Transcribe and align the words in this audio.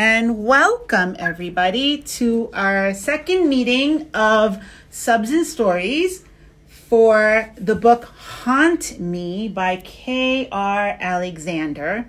and 0.00 0.46
welcome 0.46 1.14
everybody 1.18 1.98
to 1.98 2.48
our 2.54 2.94
second 2.94 3.46
meeting 3.50 4.08
of 4.14 4.56
Subs 4.88 5.30
and 5.30 5.46
Stories 5.46 6.24
for 6.66 7.52
the 7.56 7.74
book 7.74 8.04
Haunt 8.04 8.98
Me 8.98 9.46
by 9.46 9.76
K.R. 9.76 10.96
Alexander. 10.98 12.08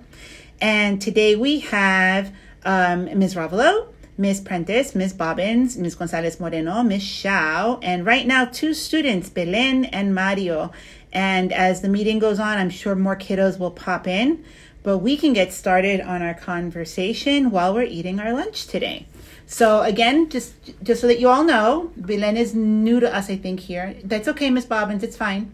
And 0.58 1.02
today 1.02 1.36
we 1.36 1.60
have 1.60 2.32
um, 2.64 3.18
Ms. 3.18 3.34
Ravelo, 3.34 3.88
Ms. 4.16 4.40
Prentice, 4.40 4.94
Ms. 4.94 5.12
Bobbins, 5.12 5.76
Ms. 5.76 5.94
Gonzalez 5.94 6.40
Moreno, 6.40 6.82
Ms. 6.82 7.02
Shao, 7.02 7.78
and 7.82 8.06
right 8.06 8.26
now 8.26 8.46
two 8.46 8.72
students, 8.72 9.28
Belen 9.28 9.84
and 9.84 10.14
Mario. 10.14 10.72
And 11.12 11.52
as 11.52 11.82
the 11.82 11.90
meeting 11.90 12.18
goes 12.18 12.40
on, 12.40 12.56
I'm 12.56 12.70
sure 12.70 12.94
more 12.94 13.16
kiddos 13.16 13.58
will 13.58 13.70
pop 13.70 14.06
in. 14.06 14.42
But 14.82 14.98
we 14.98 15.16
can 15.16 15.32
get 15.32 15.52
started 15.52 16.00
on 16.00 16.22
our 16.22 16.34
conversation 16.34 17.50
while 17.50 17.72
we're 17.74 17.82
eating 17.82 18.18
our 18.18 18.32
lunch 18.32 18.66
today. 18.66 19.06
So 19.46 19.82
again, 19.82 20.28
just 20.28 20.54
just 20.82 21.00
so 21.00 21.06
that 21.06 21.20
you 21.20 21.28
all 21.28 21.44
know, 21.44 21.92
Belen 21.96 22.36
is 22.36 22.54
new 22.54 23.00
to 23.00 23.14
us, 23.14 23.30
I 23.30 23.36
think 23.36 23.60
here. 23.60 23.94
That's 24.02 24.28
okay, 24.28 24.50
Miss 24.50 24.64
Bobbins. 24.64 25.02
It's 25.02 25.16
fine. 25.16 25.52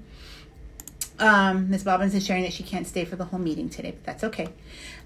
Um, 1.18 1.68
Miss 1.68 1.82
Bobbins 1.82 2.14
is 2.14 2.24
sharing 2.24 2.45
that 2.45 2.52
she 2.52 2.62
can't 2.62 2.87
stay 2.87 3.04
for 3.04 3.16
the 3.16 3.24
whole 3.24 3.41
meeting 3.41 3.68
today, 3.68 3.91
but 3.91 4.04
that's 4.04 4.24
okay. 4.24 4.48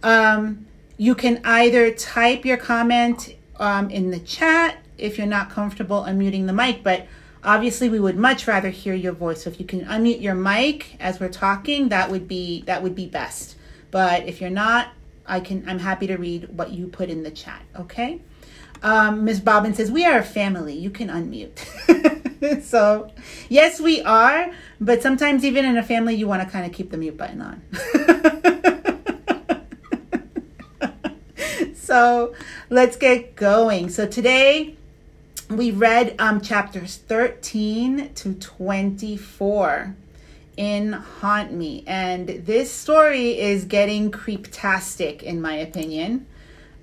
Um, 0.02 0.66
you 0.98 1.14
can 1.14 1.40
either 1.44 1.90
type 1.92 2.44
your 2.44 2.58
comment 2.58 3.34
um, 3.56 3.88
in 3.90 4.10
the 4.10 4.18
chat 4.18 4.78
if 4.98 5.16
you're 5.16 5.26
not 5.26 5.50
comfortable 5.50 6.02
unmuting 6.02 6.46
the 6.46 6.52
mic, 6.52 6.82
but 6.82 7.06
obviously 7.42 7.88
we 7.88 7.98
would 7.98 8.16
much 8.16 8.46
rather 8.46 8.68
hear 8.68 8.94
your 8.94 9.12
voice. 9.12 9.44
So 9.44 9.50
if 9.50 9.58
you 9.58 9.66
can 9.66 9.84
unmute 9.86 10.20
your 10.20 10.34
mic 10.34 10.96
as 11.00 11.18
we're 11.18 11.30
talking, 11.30 11.88
that 11.88 12.10
would 12.10 12.28
be 12.28 12.62
that 12.62 12.82
would 12.82 12.94
be 12.94 13.06
best. 13.06 13.56
But 13.92 14.26
if 14.26 14.40
you're 14.40 14.50
not, 14.50 14.88
I 15.24 15.38
can 15.38 15.68
I'm 15.68 15.78
happy 15.78 16.08
to 16.08 16.16
read 16.16 16.48
what 16.48 16.72
you 16.72 16.88
put 16.88 17.08
in 17.08 17.22
the 17.22 17.30
chat. 17.30 17.62
Okay. 17.76 18.20
Um, 18.82 19.24
Ms. 19.24 19.38
Bobbin 19.40 19.74
says, 19.74 19.92
We 19.92 20.04
are 20.04 20.18
a 20.18 20.24
family. 20.24 20.76
You 20.76 20.90
can 20.90 21.08
unmute. 21.08 21.60
so, 22.64 23.12
yes, 23.48 23.80
we 23.80 24.02
are. 24.02 24.50
But 24.80 25.02
sometimes, 25.02 25.44
even 25.44 25.64
in 25.64 25.76
a 25.76 25.84
family, 25.84 26.16
you 26.16 26.26
want 26.26 26.42
to 26.42 26.48
kind 26.48 26.66
of 26.66 26.72
keep 26.72 26.90
the 26.90 26.96
mute 26.96 27.16
button 27.16 27.40
on. 27.40 27.62
so, 31.76 32.34
let's 32.70 32.96
get 32.96 33.36
going. 33.36 33.88
So, 33.88 34.08
today 34.08 34.76
we 35.48 35.70
read 35.70 36.16
um, 36.18 36.40
chapters 36.40 36.96
13 36.96 38.14
to 38.14 38.34
24 38.34 39.94
in 40.62 40.92
Haunt 40.92 41.52
Me. 41.52 41.82
And 41.88 42.28
this 42.28 42.70
story 42.70 43.36
is 43.36 43.64
getting 43.64 44.12
creeptastic, 44.12 45.20
in 45.20 45.40
my 45.40 45.54
opinion. 45.54 46.24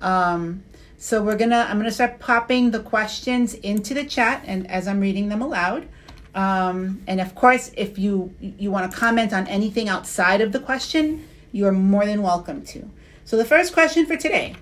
Um, 0.02 0.64
so 0.98 1.22
we're 1.22 1.38
gonna, 1.38 1.66
I'm 1.66 1.78
gonna 1.78 1.90
start 1.90 2.18
popping 2.18 2.72
the 2.72 2.80
questions 2.80 3.54
into 3.54 3.94
the 3.94 4.04
chat, 4.04 4.44
and 4.46 4.70
as 4.70 4.86
I'm 4.86 5.00
reading 5.00 5.30
them 5.30 5.40
aloud. 5.40 5.88
Um, 6.34 7.00
and 7.06 7.22
of 7.22 7.34
course, 7.34 7.70
if 7.74 7.98
you 7.98 8.34
you 8.38 8.70
want 8.70 8.92
to 8.92 8.96
comment 8.96 9.32
on 9.32 9.46
anything 9.46 9.88
outside 9.88 10.42
of 10.42 10.52
the 10.52 10.60
question, 10.60 11.26
you 11.50 11.66
are 11.66 11.72
more 11.72 12.04
than 12.04 12.20
welcome 12.20 12.62
to. 12.66 12.90
So 13.24 13.38
the 13.38 13.46
first 13.46 13.72
question 13.72 14.04
for 14.04 14.16
today. 14.18 14.56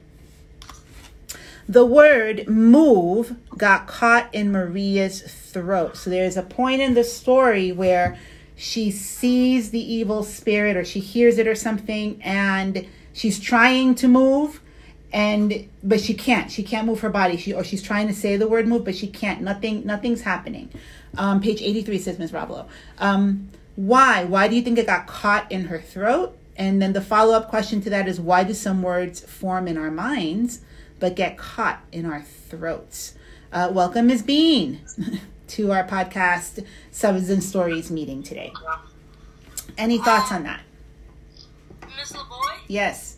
The 1.69 1.85
word 1.85 2.49
move 2.49 3.37
got 3.57 3.89
caught 3.89 4.33
in 4.33 4.53
Maria's 4.53 5.23
throat. 5.23 5.97
So 5.97 6.09
there's 6.09 6.37
a 6.37 6.43
point 6.43 6.81
in 6.81 6.95
the 6.95 7.05
story 7.05 7.73
where 7.73 8.17
she 8.59 8.91
sees 8.91 9.71
the 9.71 9.81
evil 9.81 10.25
spirit 10.25 10.77
or 10.77 10.85
she 10.85 10.99
hears 10.99 11.39
it 11.39 11.47
or 11.47 11.55
something 11.55 12.21
and 12.25 12.85
she's 13.13 13.39
trying 13.39 13.95
to 13.95 14.09
move 14.09 14.61
and 15.13 15.69
but 15.85 16.01
she 16.01 16.13
can't. 16.13 16.51
She 16.51 16.65
can't 16.65 16.85
move 16.85 17.01
her 17.01 17.09
body. 17.09 17.37
She 17.37 17.53
or 17.53 17.63
she's 17.63 17.81
trying 17.81 18.09
to 18.09 18.13
say 18.13 18.37
the 18.37 18.49
word 18.49 18.67
move 18.67 18.85
but 18.85 18.97
she 18.97 19.07
can't. 19.07 19.43
Nothing 19.43 19.87
nothing's 19.87 20.23
happening. 20.23 20.71
Um, 21.17 21.41
page 21.41 21.63
83 21.63 21.99
says 22.01 22.19
ms. 22.19 22.33
Ravelo. 22.33 22.67
Um, 22.99 23.49
why? 23.77 24.25
Why 24.25 24.49
do 24.49 24.57
you 24.57 24.63
think 24.63 24.77
it 24.77 24.87
got 24.87 25.07
caught 25.07 25.51
in 25.53 25.67
her 25.67 25.81
throat? 25.81 26.37
And 26.57 26.83
then 26.83 26.95
the 26.95 27.01
follow-up 27.01 27.49
question 27.49 27.81
to 27.83 27.91
that 27.91 28.09
is 28.09 28.21
why 28.21 28.43
do 28.43 28.55
some 28.55 28.83
words 28.83 29.21
form 29.21 29.69
in 29.69 29.79
our 29.79 29.93
minds 29.93 30.63
but 30.99 31.15
get 31.15 31.39
caught 31.39 31.81
in 31.93 32.05
our 32.05 32.23
throats? 32.23 33.15
Uh, 33.53 33.71
welcome 33.73 34.09
ms. 34.09 34.23
Bean 34.23 34.81
to 35.49 35.73
our 35.73 35.85
podcast 35.87 36.65
Subs 36.91 37.31
and 37.31 37.43
Stories 37.43 37.91
meeting 37.91 38.23
today. 38.23 38.53
Any 39.77 39.99
thoughts 39.99 40.33
on 40.33 40.45
that? 40.45 40.61
Miss 41.97 42.13
LeBoy? 42.13 42.59
Yes. 42.69 43.17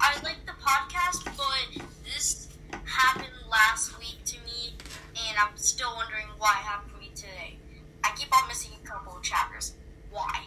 I 0.00 0.14
like 0.22 0.44
the 0.46 0.52
podcast, 0.60 1.24
but 1.36 1.84
this 2.04 2.48
happened 2.84 3.32
last 3.50 3.98
week 3.98 4.18
to 4.24 4.36
me, 4.44 4.74
and 5.28 5.36
I'm 5.38 5.56
still 5.56 5.92
wondering 5.96 6.26
why 6.38 6.50
it 6.50 6.64
happened 6.64 6.92
to 6.94 7.00
me 7.00 7.10
today. 7.14 7.56
I 8.04 8.10
keep 8.16 8.36
on 8.36 8.48
missing 8.48 8.72
a 8.82 8.86
couple 8.86 9.16
of 9.16 9.22
chapters. 9.22 9.74
Why? 10.10 10.44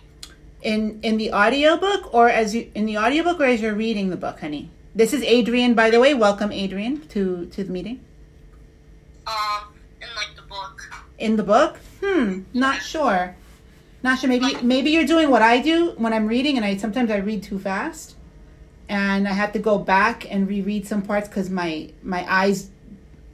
In 0.61 0.99
in 1.03 1.17
the 1.17 1.31
audiobook 1.31 2.13
or 2.13 2.29
as 2.29 2.55
you 2.55 2.71
in 2.73 2.85
the 2.85 2.97
audiobook 2.97 3.39
or 3.39 3.45
as 3.45 3.61
you're 3.61 3.75
reading 3.75 4.09
the 4.09 4.17
book, 4.17 4.39
honey? 4.39 4.69
This 4.95 5.13
is 5.13 5.21
Adrian, 5.23 5.73
by 5.73 5.89
the 5.89 5.99
way. 5.99 6.13
Welcome, 6.13 6.51
Adrian, 6.51 7.07
to 7.09 7.45
to 7.47 7.63
the 7.63 7.71
meeting. 7.71 8.03
Um, 9.27 9.73
in 10.01 10.07
like 10.15 10.35
the 10.35 10.41
book. 10.43 11.04
In 11.17 11.35
the 11.37 11.43
book? 11.43 11.77
Hmm, 12.03 12.41
not 12.53 12.81
sure. 12.81 13.35
Not 14.03 14.19
sure. 14.19 14.29
Maybe 14.29 14.55
maybe 14.61 14.91
you're 14.91 15.05
doing 15.05 15.29
what 15.29 15.41
I 15.41 15.59
do 15.61 15.91
when 15.97 16.13
I'm 16.13 16.27
reading, 16.27 16.57
and 16.57 16.65
I 16.65 16.77
sometimes 16.77 17.09
I 17.09 17.17
read 17.17 17.41
too 17.41 17.57
fast, 17.57 18.15
and 18.89 19.27
I 19.27 19.31
have 19.31 19.53
to 19.53 19.59
go 19.59 19.77
back 19.77 20.29
and 20.29 20.47
reread 20.47 20.85
some 20.85 21.01
parts 21.01 21.27
because 21.27 21.49
my 21.49 21.89
my 22.03 22.25
eyes 22.31 22.69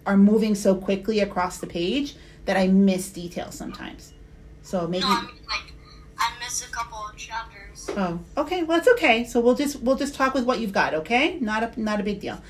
are 0.06 0.18
moving 0.18 0.56
so 0.56 0.76
quickly 0.76 1.20
across 1.20 1.58
the 1.58 1.68
page 1.68 2.16
that 2.46 2.56
I 2.58 2.68
miss 2.68 3.12
details 3.12 3.56
sometimes. 3.56 4.14
So 4.62 4.88
maybe. 4.88 5.04
No, 5.04 5.10
I 5.10 5.22
mean 5.26 5.36
like 5.50 5.74
I 6.18 6.32
missed 6.40 6.66
a 6.66 6.72
couple 6.72 7.00
of 7.00 7.18
chapters. 7.18 7.90
Oh, 7.98 8.20
okay. 8.38 8.64
Well, 8.64 8.78
it's 8.78 8.88
okay. 8.90 9.26
So 9.26 9.40
we'll 9.40 9.56
just 9.56 9.82
we'll 9.82 9.98
just 9.98 10.16
talk 10.16 10.34
with 10.34 10.46
what 10.46 10.60
you've 10.60 10.74
got. 10.74 10.94
Okay, 10.94 11.38
not 11.40 11.64
a 11.64 11.82
not 11.82 12.00
a 12.00 12.04
big 12.04 12.20
deal. 12.20 12.42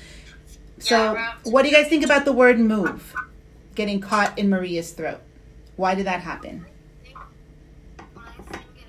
So, 0.78 1.14
Yeah, 1.14 1.34
what 1.44 1.62
do 1.62 1.68
you 1.68 1.74
guys 1.76 1.88
think 1.88 2.04
about 2.04 2.24
the 2.24 2.32
word 2.32 2.58
move 2.58 3.14
getting 3.74 4.00
caught 4.00 4.38
in 4.38 4.48
Maria's 4.48 4.92
throat? 4.92 5.20
Why 5.76 5.94
did 5.94 6.06
that 6.06 6.20
happen? 6.20 6.66
What 8.14 8.26
I 8.26 8.42
think 8.42 8.64
it 8.76 8.88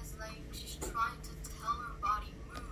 is 0.00 0.08
is 0.12 0.18
like 0.18 0.38
she's 0.52 0.76
trying 0.76 1.18
to 1.22 1.50
tell 1.60 1.72
her 1.72 1.94
body 2.02 2.34
move, 2.52 2.62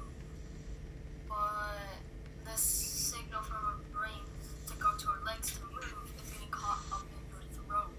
but 1.29 2.45
the 2.45 2.57
signal 2.59 3.43
from 3.43 3.57
her 3.57 3.99
brain 3.99 4.23
to 4.69 4.75
go 4.77 4.97
to 4.97 5.07
her 5.07 5.25
legs 5.25 5.51
to 5.53 5.61
move 5.73 6.13
is 6.23 6.31
getting 6.33 6.49
caught 6.51 6.79
up 6.93 7.03
in 7.03 7.23
her 7.33 7.43
throat. 7.69 7.91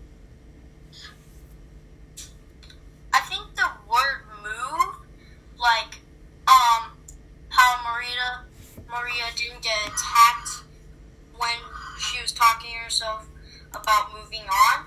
I 3.13 3.19
think 3.21 3.43
the 3.55 3.69
word 3.89 4.23
move, 4.43 4.95
like, 5.59 5.99
um, 6.47 6.91
how 7.49 7.79
Maria 7.93 8.43
Maria 8.89 9.23
didn't 9.35 9.61
get 9.63 9.75
attacked 9.87 10.63
when 11.37 11.57
she 11.97 12.21
was 12.21 12.31
talking 12.31 12.71
to 12.71 12.77
herself 12.77 13.27
about 13.73 14.13
moving 14.13 14.43
on, 14.43 14.85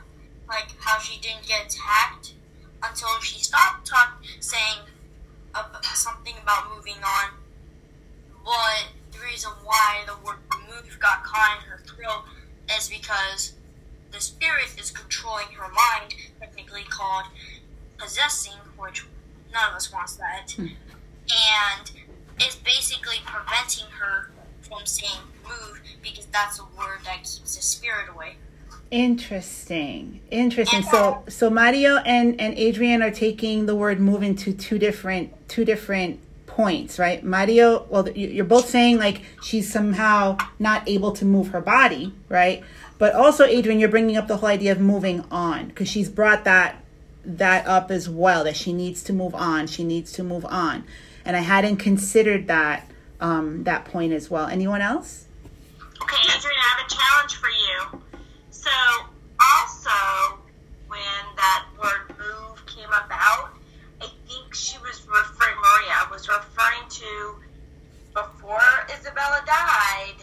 like 0.49 0.69
how 0.79 0.99
she 0.99 1.21
didn't 1.21 1.47
get 1.47 1.67
attacked 1.67 2.35
until 2.83 3.09
she 3.21 3.39
stopped 3.41 3.87
talk 3.87 4.23
saying 4.39 4.79
ab- 5.55 5.85
something 5.85 6.35
about 6.43 6.75
moving 6.75 7.03
on. 7.05 7.31
But 8.45 8.87
the 9.13 9.19
reason 9.25 9.51
why 9.65 10.05
the 10.07 10.15
word 10.25 10.37
move 10.69 10.97
got 11.01 11.25
caught 11.25 11.59
in 11.59 11.69
her 11.69 11.79
throat 11.79 12.25
is 12.77 12.89
because 12.89 13.55
the 14.13 14.21
spirit 14.21 14.69
is 14.79 14.91
controlling 14.93 15.49
her 15.59 15.69
mind, 15.73 16.15
technically 16.39 16.85
called 16.89 17.25
possessing, 17.99 18.53
which 18.79 19.05
none 19.53 19.71
of 19.71 19.75
us 19.77 19.93
wants 19.93 20.15
that, 20.17 20.55
and 20.59 21.91
it's 22.39 22.57
basically 22.57 23.17
preventing 23.67 23.91
her 23.99 24.31
from 24.61 24.87
saying 24.87 25.21
move 25.45 25.81
because 26.03 26.27
that's 26.27 26.59
a 26.59 26.65
word 26.77 26.99
that 27.05 27.19
keeps 27.19 27.57
the 27.57 27.63
spirit 27.63 28.09
away. 28.15 28.37
Interesting. 28.91 30.21
Interesting. 30.31 30.83
So 30.83 31.25
so 31.29 31.51
Mario 31.51 31.97
and 31.99 32.41
and 32.41 32.55
Adrian 32.55 33.03
are 33.03 33.11
taking 33.11 33.67
the 33.67 33.75
word 33.75 33.99
move 34.01 34.23
into 34.23 34.53
two 34.53 34.79
different 34.79 35.49
two 35.49 35.65
different 35.65 36.21
points, 36.47 36.99
right? 36.99 37.23
Mario, 37.25 37.85
well 37.89 38.09
you're 38.11 38.45
both 38.45 38.69
saying 38.69 38.99
like 38.99 39.23
she's 39.43 39.71
somehow 39.71 40.39
not 40.59 40.89
able 40.89 41.13
to 41.13 41.25
move 41.25 41.49
her 41.49 41.61
body, 41.61 42.15
right? 42.29 42.63
But 42.99 43.15
also 43.15 43.45
Adrian, 43.45 43.81
you're 43.81 43.89
bringing 43.89 44.17
up 44.17 44.29
the 44.29 44.37
whole 44.37 44.49
idea 44.49 44.73
of 44.73 44.81
moving 44.81 45.25
on 45.31 45.69
because 45.69 45.89
she's 45.89 46.09
brought 46.09 46.45
that 46.45 46.83
that 47.25 47.67
up 47.67 47.91
as 47.91 48.09
well 48.09 48.45
that 48.45 48.55
she 48.55 48.73
needs 48.73 49.03
to 49.03 49.13
move 49.13 49.35
on. 49.35 49.67
She 49.67 49.83
needs 49.83 50.13
to 50.13 50.23
move 50.23 50.45
on. 50.45 50.85
And 51.25 51.37
I 51.37 51.41
hadn't 51.41 51.79
considered 51.79 52.47
that 52.47 52.89
um, 53.21 53.65
that 53.65 53.85
point 53.85 54.13
as 54.13 54.31
well. 54.31 54.47
Anyone 54.47 54.81
else? 54.81 55.27
Okay, 56.03 56.17
Adrian, 56.37 56.57
I 56.59 56.77
have 56.77 56.87
a 56.87 56.91
challenge 56.91 57.37
for 57.37 57.51
you. 57.51 58.21
So, 58.51 58.71
also, 59.41 60.39
when 60.89 60.99
that 61.37 61.67
word 61.83 62.17
move 62.19 62.65
came 62.67 62.89
about, 62.89 63.55
I 64.01 64.09
think 64.29 64.55
she 64.55 64.79
was 64.79 65.07
referring, 65.09 65.57
Maria 65.57 66.09
was 66.11 66.29
referring 66.29 66.89
to 66.91 67.37
before 68.15 68.61
Isabella 68.99 69.43
died, 69.47 70.15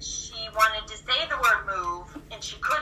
she 0.00 0.34
wanted 0.56 0.86
to 0.88 0.96
say 0.96 1.28
the 1.28 1.36
word 1.36 1.66
move 1.66 2.22
and 2.32 2.42
she 2.42 2.56
couldn't. 2.56 2.73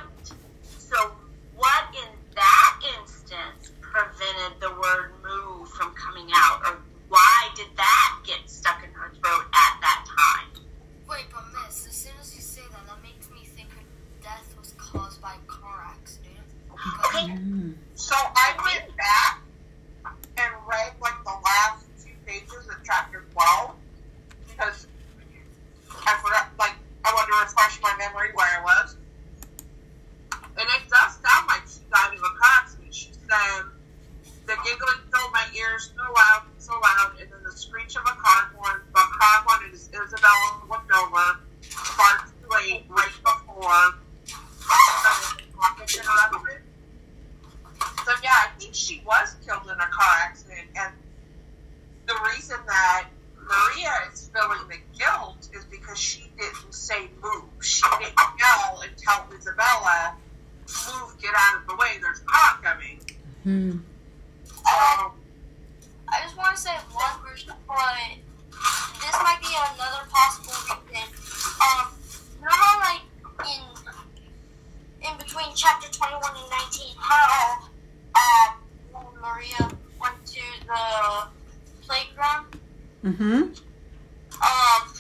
Hmm. 63.43 63.71
Um, 63.73 65.13
I 66.09 66.23
just 66.23 66.37
want 66.37 66.55
to 66.57 66.63
say 66.63 66.71
one, 66.93 67.19
but 67.25 67.35
this 67.35 69.17
might 69.23 69.39
be 69.41 69.49
another 69.75 70.07
possible 70.11 70.53
reason. 70.87 71.09
Um, 71.59 71.89
you 72.39 72.45
know 72.45 72.51
how 72.51 72.79
like 72.81 73.03
in 73.49 73.63
in 75.11 75.19
between 75.19 75.49
chapter 75.57 75.91
twenty 75.91 76.15
one 76.15 76.33
and 76.37 76.51
nineteen, 76.51 76.95
how 76.99 77.59
um 78.15 78.55
when 78.93 79.21
Maria 79.21 79.71
went 80.01 80.27
to 80.27 80.41
the 80.67 81.27
playground, 81.87 82.47
Mm-hmm. 83.05 83.43
um, 84.39 84.95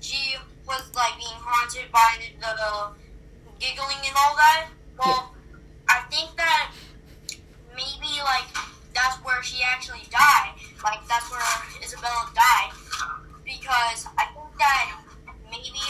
she 0.00 0.36
was 0.66 0.82
like 0.96 1.16
being 1.18 1.36
haunted 1.36 1.92
by 1.92 2.16
the, 2.16 2.32
the 2.40 2.88
giggling 3.60 4.00
and 4.06 4.16
all 4.16 4.34
that. 4.36 4.68
Well, 4.98 5.34
I 5.88 6.00
think 6.10 6.34
that 6.36 6.72
maybe 7.76 8.22
like 8.24 8.48
that's 8.94 9.16
where 9.24 9.42
she 9.42 9.62
actually 9.62 10.04
died. 10.10 10.54
Like 10.82 11.06
that's 11.08 11.30
where 11.30 11.42
Isabella 11.82 12.30
died 12.34 12.72
because 13.44 14.06
I 14.16 14.24
think 14.32 14.56
that 14.58 15.00
maybe 15.50 15.84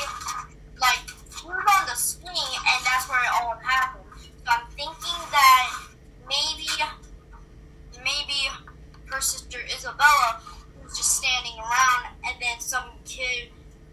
like 0.81 0.99
she 1.31 1.47
was 1.47 1.63
on 1.79 1.87
the 1.87 1.95
swing 1.95 2.51
and 2.59 2.79
that's 2.85 3.09
where 3.09 3.21
it 3.23 3.31
all 3.39 3.55
happened. 3.63 4.03
So 4.19 4.51
I'm 4.51 4.67
thinking 4.75 5.21
that 5.31 5.79
maybe 6.27 6.67
maybe 8.03 8.51
her 9.07 9.21
sister 9.21 9.59
Isabella 9.73 10.41
was 10.83 10.97
just 10.97 11.17
standing 11.19 11.59
around 11.59 12.15
and 12.27 12.37
then 12.41 12.59
some 12.61 12.89
kid 13.05 13.49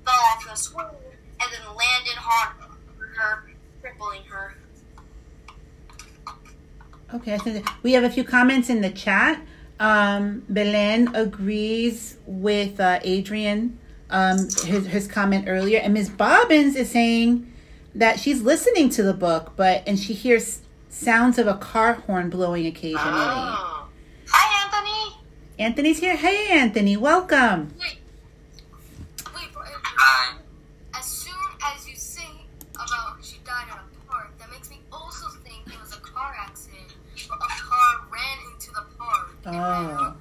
fell 0.05 0.13
off 0.31 0.45
the 0.47 0.55
swing 0.55 0.85
and 0.85 1.51
then 1.51 1.65
landed 1.75 2.17
on 2.17 2.69
her, 3.17 3.43
crippling 3.81 4.23
her. 4.29 4.55
Okay, 7.21 7.35
I 7.35 7.37
think 7.37 7.63
that- 7.63 7.73
we 7.83 7.93
have 7.93 8.03
a 8.03 8.09
few 8.09 8.23
comments 8.23 8.67
in 8.69 8.81
the 8.81 8.89
chat. 8.89 9.39
Um, 9.79 10.43
Belen 10.49 11.15
agrees 11.15 12.17
with 12.25 12.79
uh, 12.79 12.99
Adrian, 13.03 13.77
um, 14.09 14.37
his, 14.65 14.87
his 14.87 15.07
comment 15.07 15.45
earlier, 15.47 15.79
and 15.79 15.93
Ms. 15.93 16.09
Bobbins 16.09 16.75
is 16.75 16.89
saying 16.89 17.51
that 17.93 18.19
she's 18.19 18.41
listening 18.41 18.89
to 18.89 19.03
the 19.03 19.13
book, 19.13 19.53
but 19.55 19.83
and 19.85 19.99
she 19.99 20.13
hears 20.13 20.61
sounds 20.89 21.37
of 21.37 21.45
a 21.47 21.55
car 21.55 21.93
horn 21.93 22.29
blowing 22.29 22.65
occasionally. 22.65 22.99
Oh. 23.03 23.87
Hi, 24.29 24.65
Anthony. 24.65 25.17
Anthony's 25.59 25.99
here. 25.99 26.15
Hey, 26.15 26.47
Anthony, 26.49 26.97
welcome. 26.97 27.73
Oh, 39.53 40.15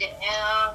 Yeah. 0.00 0.74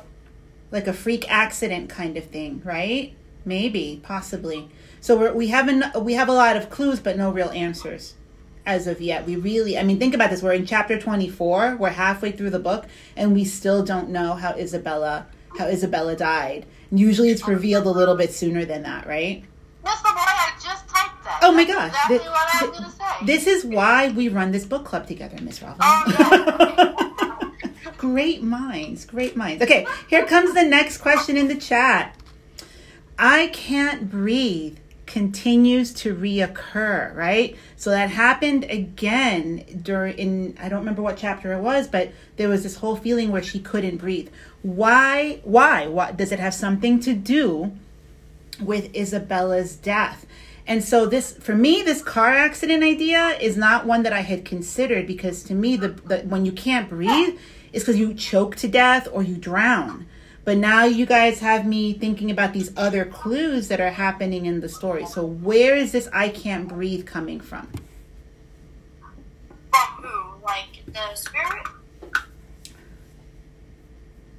like 0.72 0.88
a 0.88 0.94
freak 0.94 1.30
accident 1.30 1.90
kind 1.90 2.18
of 2.18 2.26
thing, 2.26 2.62
right? 2.64 3.14
Maybe, 3.46 4.00
possibly. 4.04 4.70
So 5.02 5.18
we're, 5.18 5.34
we 5.34 5.48
haven't 5.48 5.86
we 6.04 6.14
have 6.14 6.28
a 6.30 6.34
lot 6.34 6.58
of 6.58 6.70
clues, 6.70 7.00
but 7.00 7.18
no 7.18 7.32
real 7.32 7.50
answers 7.50 8.16
as 8.66 8.86
of 8.88 9.00
yet. 9.02 9.26
We 9.26 9.36
really, 9.36 9.78
I 9.78 9.84
mean, 9.84 9.98
think 9.98 10.14
about 10.14 10.30
this. 10.30 10.42
We're 10.44 10.54
in 10.54 10.66
chapter 10.66 11.00
twenty 11.00 11.30
four. 11.30 11.76
We're 11.78 11.90
halfway 11.90 12.32
through 12.32 12.50
the 12.52 12.60
book, 12.60 12.86
and 13.16 13.34
we 13.34 13.46
still 13.46 13.84
don't 13.84 14.10
know 14.10 14.34
how 14.34 14.52
Isabella 14.54 15.28
how 15.58 15.68
Isabella 15.68 16.16
died. 16.16 16.66
Usually, 16.92 17.30
it's 17.30 17.48
revealed 17.48 17.86
a 17.86 17.92
little 17.92 18.16
bit 18.16 18.34
sooner 18.34 18.66
than 18.66 18.84
that, 18.84 19.08
right? 19.08 19.44
Mr. 19.86 20.04
Boy, 20.04 20.10
I 20.20 20.52
just 20.62 20.88
typed 20.90 21.24
that. 21.24 21.40
Oh 21.42 21.52
my 21.54 21.64
That's 21.64 21.78
gosh! 21.78 21.88
Exactly 21.90 22.18
Thi- 22.20 22.26
what 22.30 22.56
I 22.56 22.66
was 22.68 22.78
going 22.78 22.92
to 22.92 22.96
say. 22.98 23.26
This 23.26 23.48
is 23.48 23.64
why 23.66 24.10
we 24.10 24.28
run 24.28 24.52
this 24.52 24.66
book 24.66 24.84
club 24.86 25.08
together, 25.08 25.38
Miss 25.42 25.62
Robin. 25.62 25.78
Oh, 25.82 27.09
great 28.00 28.42
minds, 28.42 29.06
great 29.06 29.36
minds. 29.36 29.62
Okay, 29.62 29.86
here 30.10 30.26
comes 30.26 30.56
the 30.56 30.64
next 30.64 30.98
question 30.98 31.38
in 31.38 31.48
the 31.48 31.56
chat. 31.56 32.16
I 33.20 33.48
can't 33.48 34.10
breathe 34.10 34.80
continues 35.06 35.92
to 35.92 36.16
reoccur, 36.16 37.14
right? 37.16 37.58
So 37.76 37.90
that 37.90 38.10
happened 38.10 38.64
again 38.66 39.82
during 39.82 40.18
in 40.18 40.58
I 40.62 40.70
don't 40.70 40.80
remember 40.80 41.02
what 41.02 41.18
chapter 41.18 41.52
it 41.52 41.62
was, 41.62 41.88
but 41.88 42.12
there 42.38 42.48
was 42.48 42.64
this 42.64 42.78
whole 42.78 42.96
feeling 42.96 43.32
where 43.32 43.44
she 43.44 43.60
couldn't 43.60 43.98
breathe. 43.98 44.30
Why? 44.62 45.42
Why? 45.44 45.88
What 45.88 46.16
does 46.16 46.32
it 46.32 46.40
have 46.40 46.54
something 46.54 47.00
to 47.02 47.14
do 47.14 47.74
with 48.62 48.96
Isabella's 48.96 49.76
death? 49.76 50.26
And 50.68 50.84
so 50.84 51.08
this 51.08 51.34
for 51.34 51.56
me 51.56 51.82
this 51.82 52.04
car 52.04 52.30
accident 52.30 52.84
idea 52.84 53.30
is 53.42 53.58
not 53.58 53.88
one 53.88 54.04
that 54.04 54.14
I 54.14 54.22
had 54.22 54.46
considered 54.46 55.08
because 55.08 55.44
to 55.46 55.56
me 55.56 55.76
the, 55.76 55.90
the 55.90 56.20
when 56.20 56.46
you 56.46 56.52
can't 56.52 56.88
breathe 56.88 57.38
is 57.74 57.84
cuz 57.84 57.98
you 57.98 58.14
choke 58.14 58.56
to 58.58 58.68
death 58.68 59.08
or 59.12 59.24
you 59.24 59.36
drown. 59.36 60.08
But 60.46 60.58
now 60.58 60.86
you 60.86 61.06
guys 61.06 61.40
have 61.40 61.66
me 61.66 61.94
thinking 61.94 62.32
about 62.32 62.54
these 62.54 62.72
other 62.76 63.06
clues 63.06 63.68
that 63.68 63.80
are 63.80 63.92
happening 63.92 64.46
in 64.46 64.62
the 64.62 64.70
story. 64.70 65.06
So 65.06 65.24
where 65.24 65.76
is 65.76 65.92
this 65.92 66.10
I 66.12 66.30
can't 66.30 66.68
breathe 66.68 67.06
coming 67.06 67.40
from? 67.40 67.68
From 69.70 70.04
who? 70.04 70.44
Like 70.44 70.84
the 70.88 71.16
spirit? 71.16 71.68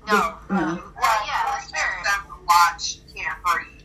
no. 0.06 0.34
No. 0.50 0.82
Well, 1.00 1.26
yeah, 1.26 1.60
the 1.60 1.66
spirit. 1.66 2.04
Them 2.04 2.24
to 2.26 2.46
watch 2.46 2.98
can't 3.14 3.38
breathe. 3.44 3.82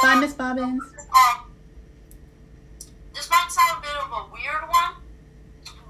Bye, 0.00 0.20
Miss 0.20 0.34
Bobbins. 0.34 0.80
um, 0.80 1.50
this 3.12 3.28
might 3.28 3.48
sound 3.50 3.78
a 3.78 3.80
bit 3.80 3.96
of 3.96 4.12
a 4.12 4.32
weird 4.32 4.68
one, 4.68 4.94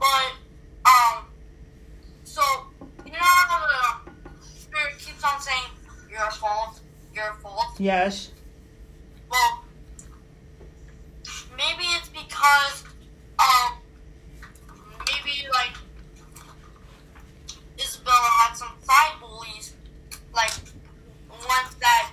but 0.01 0.33
um, 0.87 1.28
so 2.29 2.43
you 3.07 3.13
know 3.13 3.19
how 3.19 3.67
the 4.05 4.11
spirit 4.45 4.99
keeps 4.99 5.25
on 5.25 5.41
saying 5.41 5.71
your 6.11 6.31
fault, 6.33 6.81
your 7.15 7.35
fault. 7.43 7.75
Yes. 7.79 8.33
Well, 9.31 9.65
maybe 11.57 11.85
it's 11.97 12.09
because 12.09 12.85
um, 13.39 13.79
maybe 15.07 15.47
like 15.53 15.75
Isabella 17.79 18.29
had 18.43 18.55
some 18.55 18.73
side 18.83 19.15
bullies, 19.21 19.75
like 20.35 20.53
ones 21.31 21.75
that 21.81 22.13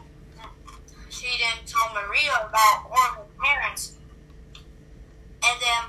she 1.10 1.28
didn't 1.38 1.68
tell 1.68 1.94
Maria 1.94 2.48
about 2.48 2.86
or 2.90 2.98
her 2.98 3.26
parents. 3.44 3.98
And 5.44 5.62
then 5.62 5.84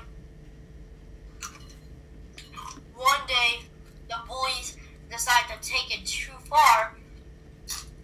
one 2.95 3.19
day 3.27 3.61
the 4.09 4.15
bullies 4.27 4.77
decide 5.09 5.43
to 5.49 5.69
take 5.69 5.97
it 5.97 6.05
too 6.05 6.33
far 6.49 6.95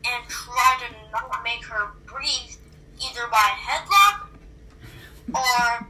and 0.06 0.28
try 0.28 0.80
to 0.88 1.12
not 1.12 1.44
make 1.44 1.64
her 1.66 1.92
breathe 2.06 2.56
either 3.02 3.28
by 3.32 3.52
a 3.52 3.72
headlock 3.72 4.28
or 5.34 5.88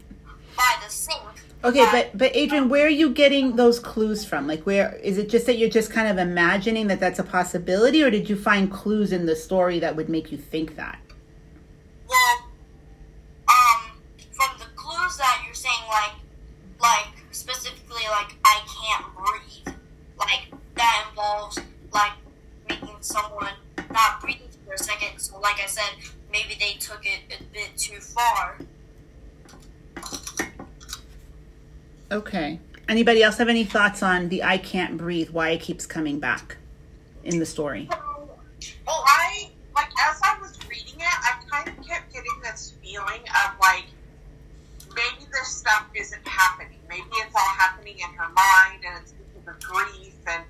by 0.55 0.75
the 0.83 0.89
sink. 0.89 1.19
Okay, 1.63 1.87
but 1.91 2.17
but 2.17 2.35
Adrian, 2.35 2.67
where 2.67 2.85
are 2.85 2.89
you 2.89 3.09
getting 3.11 3.55
those 3.55 3.79
clues 3.79 4.25
from? 4.25 4.47
Like, 4.47 4.63
where 4.63 4.95
is 4.97 5.17
it? 5.17 5.29
Just 5.29 5.45
that 5.45 5.57
you're 5.57 5.69
just 5.69 5.91
kind 5.91 6.09
of 6.09 6.17
imagining 6.17 6.87
that 6.87 6.99
that's 6.99 7.19
a 7.19 7.23
possibility, 7.23 8.03
or 8.03 8.11
did 8.11 8.29
you 8.29 8.35
find 8.35 8.69
clues 8.69 9.13
in 9.13 9.25
the 9.25 9.35
story 9.35 9.79
that 9.79 9.95
would 9.95 10.09
make 10.09 10.29
you 10.29 10.37
think 10.37 10.75
that? 10.75 10.99
Well, 12.07 12.37
um, 13.47 13.91
from 14.33 14.59
the 14.59 14.65
clues 14.75 15.17
that 15.17 15.41
you're 15.45 15.53
saying, 15.53 15.87
like, 15.87 16.15
like 16.81 17.23
specifically, 17.31 18.03
like 18.11 18.35
I 18.43 18.59
can't 18.67 19.05
breathe, 19.15 19.75
like 20.19 20.51
that 20.75 21.05
involves 21.09 21.59
like 21.93 22.11
making 22.67 22.97
someone 22.99 23.53
not 23.89 24.19
breathe 24.19 24.41
for 24.65 24.73
a 24.73 24.77
second. 24.77 25.17
So, 25.17 25.32
like 25.43 25.61
I 25.61 25.67
said, 25.67 25.93
maybe 26.31 26.55
they 26.59 26.73
took 26.79 27.05
it 27.05 27.19
a 27.39 27.43
bit 27.53 27.77
too 27.77 27.99
far. 27.99 28.57
Okay. 32.11 32.59
Anybody 32.87 33.21
else 33.21 33.37
have 33.37 33.49
any 33.49 33.65
thoughts 33.65 34.01
on 34.01 34.29
the 34.29 34.43
I 34.43 34.57
can't 34.57 34.97
breathe? 34.97 35.29
Why 35.29 35.49
it 35.49 35.61
keeps 35.61 35.85
coming 35.85 36.19
back 36.19 36.57
in 37.23 37.39
the 37.39 37.45
story? 37.45 37.87
Well, 37.89 39.03
I 39.05 39.49
like 39.75 39.89
as 40.09 40.19
I 40.23 40.37
was 40.39 40.57
reading 40.69 40.99
it, 40.99 41.03
I 41.03 41.39
kind 41.49 41.67
of 41.67 41.85
kept 41.85 42.13
getting 42.13 42.39
this 42.41 42.73
feeling 42.81 43.21
of 43.45 43.59
like 43.59 43.85
maybe 44.95 45.25
this 45.31 45.47
stuff 45.47 45.87
isn't 45.93 46.27
happening. 46.27 46.79
Maybe 46.89 47.07
it's 47.11 47.35
all 47.35 47.41
happening 47.41 47.99
in 47.99 48.13
her 48.15 48.29
mind 48.33 48.83
and 48.85 49.01
it's 49.01 49.13
because 49.13 49.55
of 49.55 49.61
grief 49.61 50.13
and 50.27 50.43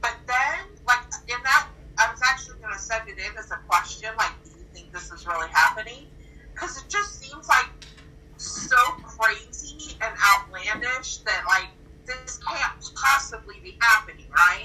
but 0.00 0.14
then 0.26 0.66
like 0.86 1.02
in 1.28 1.42
that 1.42 1.68
I 1.98 2.10
was 2.10 2.20
actually 2.22 2.58
gonna 2.60 2.78
send 2.78 3.08
it 3.08 3.18
in 3.18 3.36
as 3.38 3.50
a 3.50 3.58
question, 3.68 4.10
like, 4.16 4.32
do 4.44 4.50
you 4.50 4.64
think 4.72 4.92
this 4.92 5.10
is 5.12 5.26
really 5.26 5.48
happening? 5.48 6.06
Because 6.52 6.78
it 6.78 6.88
just 6.88 7.20
seems 7.20 7.48
like 7.48 7.68
so 8.36 8.76
crazy 9.02 9.96
and 10.00 10.14
outlandish 10.34 11.18
that 11.18 11.44
like 11.46 11.68
this 12.04 12.40
can't 12.46 12.92
possibly 12.94 13.56
be 13.62 13.76
happening, 13.80 14.26
right? 14.30 14.64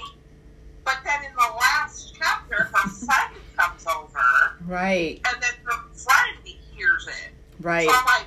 But 0.84 0.98
then 1.04 1.24
in 1.24 1.32
the 1.34 1.54
last 1.56 2.14
chapter, 2.18 2.64
her 2.64 2.88
son 2.90 3.30
comes 3.56 3.86
over, 3.86 4.56
Right, 4.70 5.20
and 5.24 5.42
then 5.42 5.50
the 5.64 5.98
friend 5.98 6.36
hears 6.44 7.08
it. 7.08 7.30
right. 7.60 7.88
So 7.88 7.94
I'm 7.94 8.04
like, 8.06 8.26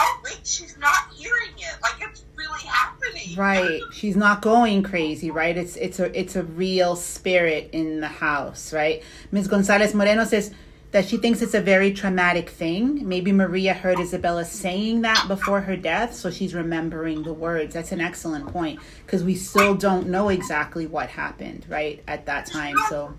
oh 0.00 0.20
wait, 0.24 0.40
she's 0.44 0.76
not 0.78 1.12
hearing 1.14 1.54
it. 1.58 1.76
Like 1.82 1.94
it's 2.00 2.24
really 2.36 2.62
happening? 2.62 3.36
Right. 3.36 3.80
She's 3.92 4.16
not 4.16 4.42
going 4.42 4.82
crazy, 4.82 5.30
right? 5.30 5.56
It's 5.56 5.76
it's 5.76 6.00
a 6.00 6.18
it's 6.18 6.34
a 6.36 6.42
real 6.42 6.96
spirit 6.96 7.70
in 7.72 8.00
the 8.00 8.08
house, 8.08 8.72
right? 8.72 9.02
Ms. 9.30 9.46
Gonzalez 9.48 9.94
Moreno 9.94 10.24
says 10.24 10.52
that 10.92 11.04
she 11.04 11.16
thinks 11.18 11.40
it's 11.40 11.54
a 11.54 11.60
very 11.60 11.92
traumatic 11.92 12.48
thing. 12.50 13.06
Maybe 13.08 13.30
Maria 13.30 13.72
heard 13.72 14.00
Isabella 14.00 14.44
saying 14.44 15.02
that 15.02 15.24
before 15.28 15.60
her 15.60 15.76
death, 15.76 16.14
so 16.14 16.32
she's 16.32 16.52
remembering 16.52 17.22
the 17.22 17.32
words. 17.32 17.74
That's 17.74 17.92
an 17.92 18.00
excellent 18.00 18.48
point 18.48 18.80
because 19.06 19.22
we 19.22 19.36
still 19.36 19.76
don't 19.76 20.08
know 20.08 20.30
exactly 20.30 20.88
what 20.88 21.08
happened, 21.10 21.64
right, 21.68 22.02
at 22.08 22.26
that 22.26 22.46
time. 22.46 22.74
So, 22.88 23.14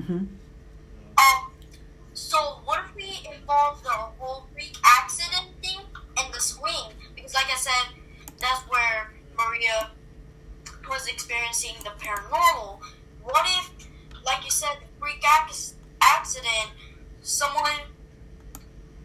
hmm 0.00 0.12
Um, 0.12 1.51
so 2.22 2.60
what 2.64 2.80
if 2.86 2.94
we 2.94 3.28
involve 3.34 3.82
the 3.82 3.90
whole 3.90 4.46
freak 4.54 4.76
accident 4.84 5.48
thing 5.62 5.80
and 6.16 6.32
the 6.32 6.40
swing? 6.40 6.94
Because 7.14 7.34
like 7.34 7.50
I 7.52 7.56
said, 7.56 7.94
that's 8.38 8.60
where 8.68 9.12
Maria 9.36 9.90
was 10.88 11.08
experiencing 11.08 11.74
the 11.82 11.90
paranormal. 11.90 12.78
What 13.22 13.44
if, 13.46 13.88
like 14.24 14.44
you 14.44 14.50
said, 14.50 14.76
the 14.80 14.86
freak 15.00 15.22
ac- 15.46 15.74
accident, 16.00 16.70
someone 17.22 17.82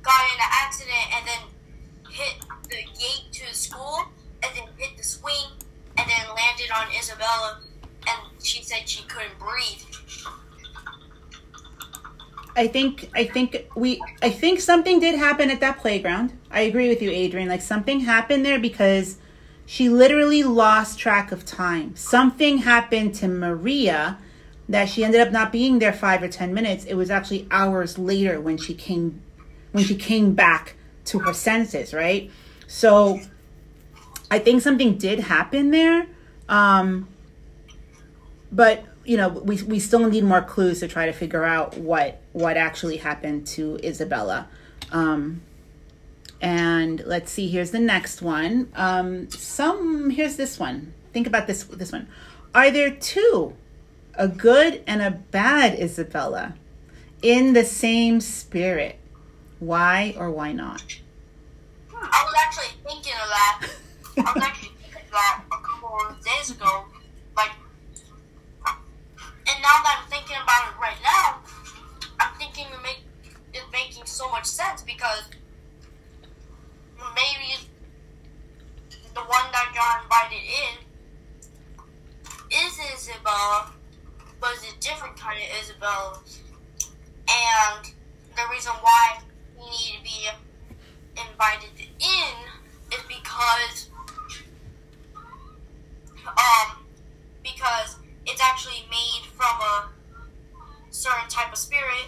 got 0.04 0.22
in 0.34 0.40
an 0.40 0.52
accident 0.64 1.16
and 1.16 1.28
then 1.28 2.12
hit 2.12 2.36
the 2.70 2.78
gate 2.98 3.26
to 3.34 3.50
the 3.50 3.56
school 3.56 4.06
and 4.44 4.56
then 4.56 4.68
hit 4.78 4.96
the 4.96 5.04
swing 5.04 5.52
and 5.98 6.08
then 6.10 6.36
landed 6.36 6.72
on 6.74 6.88
Isabella 6.98 7.62
and 8.08 8.20
she 8.42 8.64
said 8.64 8.88
she 8.88 9.04
couldn't 9.04 9.38
breathe. 9.40 9.82
I 12.58 12.68
think 12.68 13.10
I 13.14 13.24
think 13.24 13.68
we 13.76 14.02
I 14.24 14.32
think 14.32 14.60
something 14.60 15.00
did 15.00 15.14
happen 15.16 15.52
at 15.52 15.60
that 15.60 15.78
playground. 15.78 16.34
I 16.50 16.62
agree 16.62 16.90
with 16.90 17.04
you, 17.04 17.12
Adrian. 17.12 17.48
Like 17.48 17.62
something 17.62 18.00
happened 18.02 18.44
there 18.44 18.60
because 18.60 19.20
she 19.68 19.90
literally 19.90 20.42
lost 20.44 20.98
track 20.98 21.32
of 21.32 21.46
time. 21.46 21.96
Something 21.96 22.58
happened 22.60 23.14
to 23.16 23.28
Maria 23.28 24.18
that 24.68 24.90
she 24.90 25.04
ended 25.04 25.22
up 25.22 25.32
not 25.32 25.52
being 25.52 25.78
there 25.78 25.94
five 25.94 26.24
or 26.24 26.28
ten 26.28 26.52
minutes. 26.52 26.84
It 26.86 26.96
was 26.96 27.12
actually 27.12 27.48
hours 27.52 28.00
later 28.00 28.42
when 28.42 28.58
she 28.58 28.74
came 28.74 29.22
when 29.72 29.84
she 29.84 29.96
came 29.96 30.34
back 30.34 30.76
to 31.06 31.20
her 31.20 31.34
senses, 31.34 31.94
right? 31.94 32.32
So 32.66 33.22
I 34.32 34.40
think 34.40 34.64
something 34.64 34.98
did 34.98 35.20
happen 35.20 35.70
there. 35.70 36.08
Um 36.50 37.08
but 38.52 38.84
you 39.08 39.16
know 39.16 39.30
we 39.30 39.64
we 39.64 39.80
still 39.80 40.08
need 40.08 40.24
more 40.26 40.42
clues 40.42 40.82
to 40.82 40.88
try 40.88 41.06
to 41.06 41.14
figure 41.14 41.46
out 41.46 41.78
what 41.78 42.22
what 42.34 42.58
actually 42.58 42.98
happened 42.98 43.48
to 43.48 43.80
Isabella. 43.84 44.48
Um, 44.92 45.42
and 46.42 47.02
let's 47.06 47.32
see. 47.32 47.48
Here's 47.48 47.72
the 47.72 47.80
next 47.80 48.22
one. 48.22 48.70
Um, 48.76 49.30
some 49.32 50.10
here's 50.10 50.36
this 50.36 50.60
one. 50.60 50.94
Think 51.14 51.26
about 51.26 51.48
this 51.48 51.64
this 51.64 51.92
one. 51.92 52.08
Are 52.54 52.70
there 52.70 52.92
two, 52.92 53.56
a 54.16 54.28
good 54.28 54.84
and 54.86 55.02
a 55.02 55.12
bad 55.12 55.80
Isabella, 55.80 56.56
in 57.22 57.54
the 57.54 57.64
same 57.64 58.20
spirit? 58.20 59.00
Why 59.60 60.16
or 60.18 60.30
why 60.30 60.52
not? 60.52 61.00
I 61.96 62.24
was 62.26 62.36
actually 62.46 62.78
thinking 62.84 63.14
of 63.14 63.30
that. 63.30 63.68
I 64.18 64.34
was 64.34 64.44
actually 64.44 64.72
thinking 64.82 65.02
of 65.02 65.12
that 65.12 65.44
a 65.50 65.58
couple 65.64 65.98
of 66.10 66.24
days 66.24 66.52
ago. 66.52 66.86
And 69.50 69.62
now 69.62 69.80
that 69.84 70.02
I'm 70.04 70.10
thinking 70.10 70.36
about 70.42 70.72
it 70.72 70.80
right 70.80 70.98
now, 71.04 71.40
I'm 72.20 72.36
thinking 72.38 72.66
it 72.66 72.82
make 72.84 73.04
it's 73.54 73.66
making 73.72 74.06
so 74.06 74.30
much 74.30 74.46
sense 74.46 74.82
because 74.82 75.24
maybe 77.16 77.56
the 79.14 79.22
one 79.22 79.52
that 79.52 79.72
got 79.74 80.04
invited 80.04 80.44
in 80.44 80.88
is 82.52 82.80
Isabella, 82.94 83.72
but 84.40 84.52
it's 84.54 84.74
a 84.74 84.80
different 84.80 85.18
kind 85.18 85.40
of 85.42 85.64
Isabella, 85.64 86.20
and 87.28 87.92
the 88.36 88.44
reason 88.52 88.74
why 88.82 89.20
we 89.58 89.66
need 89.66 89.98
to 89.98 90.04
be 90.04 90.28
invited 91.16 91.72
in 92.00 92.36
is 92.92 93.04
because 93.08 93.90
um 96.28 96.86
because 97.44 97.98
it's 98.28 98.42
actually 98.42 98.84
made 98.90 99.24
from 99.34 99.62
a 99.62 99.90
certain 100.90 101.28
type 101.30 101.52
of 101.52 101.58
spirit 101.58 102.08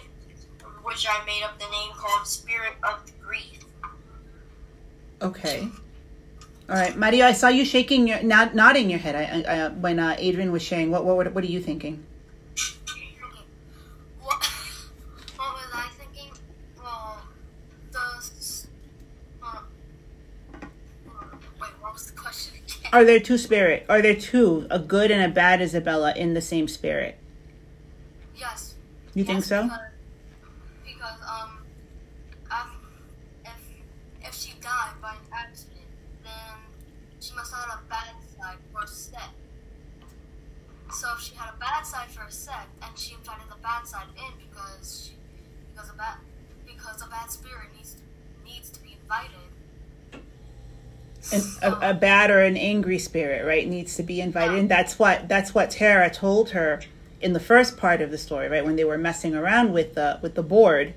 which 0.82 1.06
I 1.08 1.24
made 1.24 1.42
up 1.44 1.58
the 1.58 1.68
name 1.70 1.90
called 1.94 2.26
Spirit 2.26 2.72
of 2.82 3.00
Grief. 3.20 3.60
Okay. 5.22 5.68
All 6.68 6.76
right, 6.76 6.96
Mario. 6.96 7.26
I 7.26 7.32
saw 7.32 7.48
you 7.48 7.64
shaking 7.64 8.08
your 8.08 8.22
nod, 8.22 8.54
nodding 8.54 8.88
your 8.90 8.98
head. 8.98 9.14
I, 9.16 9.42
I, 9.42 9.58
uh, 9.60 9.70
when 9.70 9.98
uh, 9.98 10.16
Adrian 10.18 10.52
was 10.52 10.62
sharing. 10.62 10.90
What, 10.90 11.04
what 11.04 11.32
what 11.34 11.44
are 11.44 11.46
you 11.46 11.60
thinking? 11.60 12.04
Okay. 12.88 13.44
What, 14.20 14.42
what 15.36 15.52
was 15.54 15.70
I 15.74 15.88
thinking? 15.98 16.30
Well, 16.78 17.22
the. 17.92 17.98
s- 18.18 18.68
Uh, 19.42 19.60
uh, 20.56 20.62
wait, 21.60 21.70
what 21.80 21.92
was 21.92 22.06
the 22.06 22.16
question 22.16 22.54
again? 22.56 22.79
Are 22.92 23.04
there 23.04 23.20
two 23.20 23.38
spirit? 23.38 23.86
Are 23.88 24.02
there 24.02 24.16
two, 24.16 24.66
a 24.70 24.78
good 24.78 25.10
and 25.10 25.22
a 25.22 25.28
bad 25.32 25.62
Isabella, 25.62 26.12
in 26.16 26.34
the 26.34 26.40
same 26.40 26.66
spirit? 26.66 27.16
Yes. 28.36 28.74
You 29.14 29.24
think 29.24 29.44
so? 29.44 29.62
Because, 29.62 29.80
because 30.84 31.20
um, 31.22 31.58
af- 32.50 32.76
if 33.44 34.26
if 34.26 34.34
she 34.34 34.52
died 34.60 34.94
by 35.00 35.12
an 35.12 35.26
accident, 35.32 35.86
then 36.24 36.56
she 37.20 37.34
must 37.34 37.52
have 37.54 37.64
had 37.64 37.78
a 37.78 37.82
bad 37.88 38.14
side 38.38 38.58
for 38.72 38.82
a 38.82 38.86
set. 38.88 39.30
So 40.92 41.08
if 41.14 41.20
she 41.20 41.34
had 41.36 41.54
a 41.54 41.58
bad 41.58 41.82
side 41.86 42.08
for 42.10 42.24
a 42.24 42.30
set, 42.32 42.66
and 42.82 42.98
she 42.98 43.14
invited 43.14 43.48
the 43.48 43.62
bad 43.62 43.86
side 43.86 44.06
in 44.16 44.32
because 44.48 45.06
she, 45.06 45.14
because 45.72 45.90
a 45.90 45.94
bad 45.94 46.16
because 46.66 47.02
a 47.02 47.06
bad 47.06 47.30
spirit 47.30 47.68
needs 47.76 47.96
needs 48.44 48.70
to 48.70 48.80
be 48.82 48.96
invited. 49.00 49.39
An, 51.32 51.42
a, 51.62 51.90
a 51.90 51.94
bad 51.94 52.30
or 52.30 52.40
an 52.40 52.56
angry 52.56 52.98
spirit, 52.98 53.44
right, 53.44 53.68
needs 53.68 53.96
to 53.96 54.02
be 54.02 54.20
invited. 54.20 54.58
And 54.58 54.70
that's 54.70 54.98
what 54.98 55.28
that's 55.28 55.54
what 55.54 55.70
Tara 55.70 56.08
told 56.10 56.50
her 56.50 56.80
in 57.20 57.34
the 57.34 57.40
first 57.40 57.76
part 57.76 58.00
of 58.00 58.10
the 58.10 58.16
story, 58.16 58.48
right, 58.48 58.64
when 58.64 58.76
they 58.76 58.84
were 58.84 58.96
messing 58.96 59.34
around 59.34 59.72
with 59.72 59.94
the 59.94 60.18
with 60.22 60.34
the 60.34 60.42
board. 60.42 60.94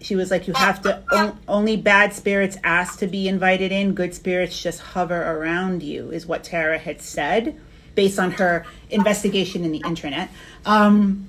She 0.00 0.16
was 0.16 0.30
like, 0.30 0.48
"You 0.48 0.54
have 0.54 0.80
to 0.82 1.02
on, 1.12 1.38
only 1.46 1.76
bad 1.76 2.14
spirits 2.14 2.56
ask 2.64 2.98
to 3.00 3.06
be 3.06 3.28
invited 3.28 3.70
in. 3.70 3.94
Good 3.94 4.14
spirits 4.14 4.60
just 4.60 4.80
hover 4.80 5.22
around 5.22 5.82
you," 5.82 6.10
is 6.10 6.26
what 6.26 6.42
Tara 6.42 6.78
had 6.78 7.02
said, 7.02 7.54
based 7.94 8.18
on 8.18 8.32
her 8.32 8.64
investigation 8.90 9.64
in 9.64 9.70
the 9.70 9.82
internet. 9.86 10.30
Um, 10.64 11.28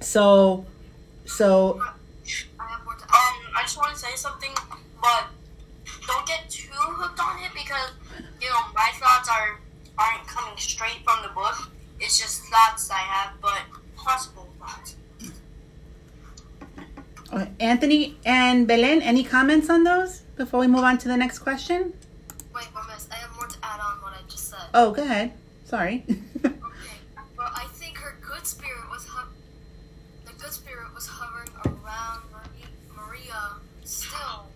so, 0.00 0.64
so 1.26 1.82
Um, 1.82 3.54
I 3.56 3.62
just 3.62 3.76
want 3.76 3.92
to 3.92 3.98
say 3.98 4.14
something, 4.14 4.52
but 5.02 5.26
don't 6.06 6.26
get 6.26 6.48
too 6.48 6.69
hooked 6.92 7.20
on 7.20 7.42
it 7.42 7.52
because 7.52 7.90
you 8.40 8.48
know 8.48 8.60
my 8.74 8.90
thoughts 8.94 9.28
are 9.28 9.58
aren't 9.98 10.26
coming 10.26 10.56
straight 10.56 11.02
from 11.04 11.22
the 11.22 11.28
book. 11.34 11.70
It's 12.00 12.18
just 12.18 12.42
thoughts 12.44 12.90
I 12.90 12.98
have, 12.98 13.32
but 13.40 13.60
possible 13.96 14.48
thoughts. 14.58 14.96
Anthony 17.60 18.16
and 18.24 18.66
Belen, 18.66 19.02
any 19.02 19.22
comments 19.22 19.68
on 19.70 19.84
those 19.84 20.20
before 20.36 20.58
we 20.60 20.66
move 20.66 20.82
on 20.82 20.98
to 20.98 21.08
the 21.08 21.16
next 21.16 21.40
question? 21.40 21.92
Wait, 22.54 22.66
but 22.74 22.82
miss, 22.88 23.06
I 23.12 23.16
have 23.16 23.30
more 23.36 23.46
to 23.46 23.56
add 23.62 23.78
on 23.80 23.98
what 24.02 24.12
I 24.14 24.22
just 24.28 24.48
said. 24.48 24.58
Oh, 24.74 24.90
go 24.92 25.02
ahead. 25.02 25.32
Sorry. 25.64 26.04
Okay, 26.42 26.56
well, 27.36 27.50
I 27.54 27.66
think 27.72 27.96
her 27.98 28.16
good 28.20 28.46
spirit 28.46 28.88
was 28.90 29.06
ho- 29.06 29.28
the 30.24 30.32
good 30.32 30.52
spirit 30.52 30.92
was 30.94 31.06
hovering 31.06 31.48
around 31.66 32.22
Maria, 32.32 32.68
Maria 32.96 33.40
still, 33.84 34.46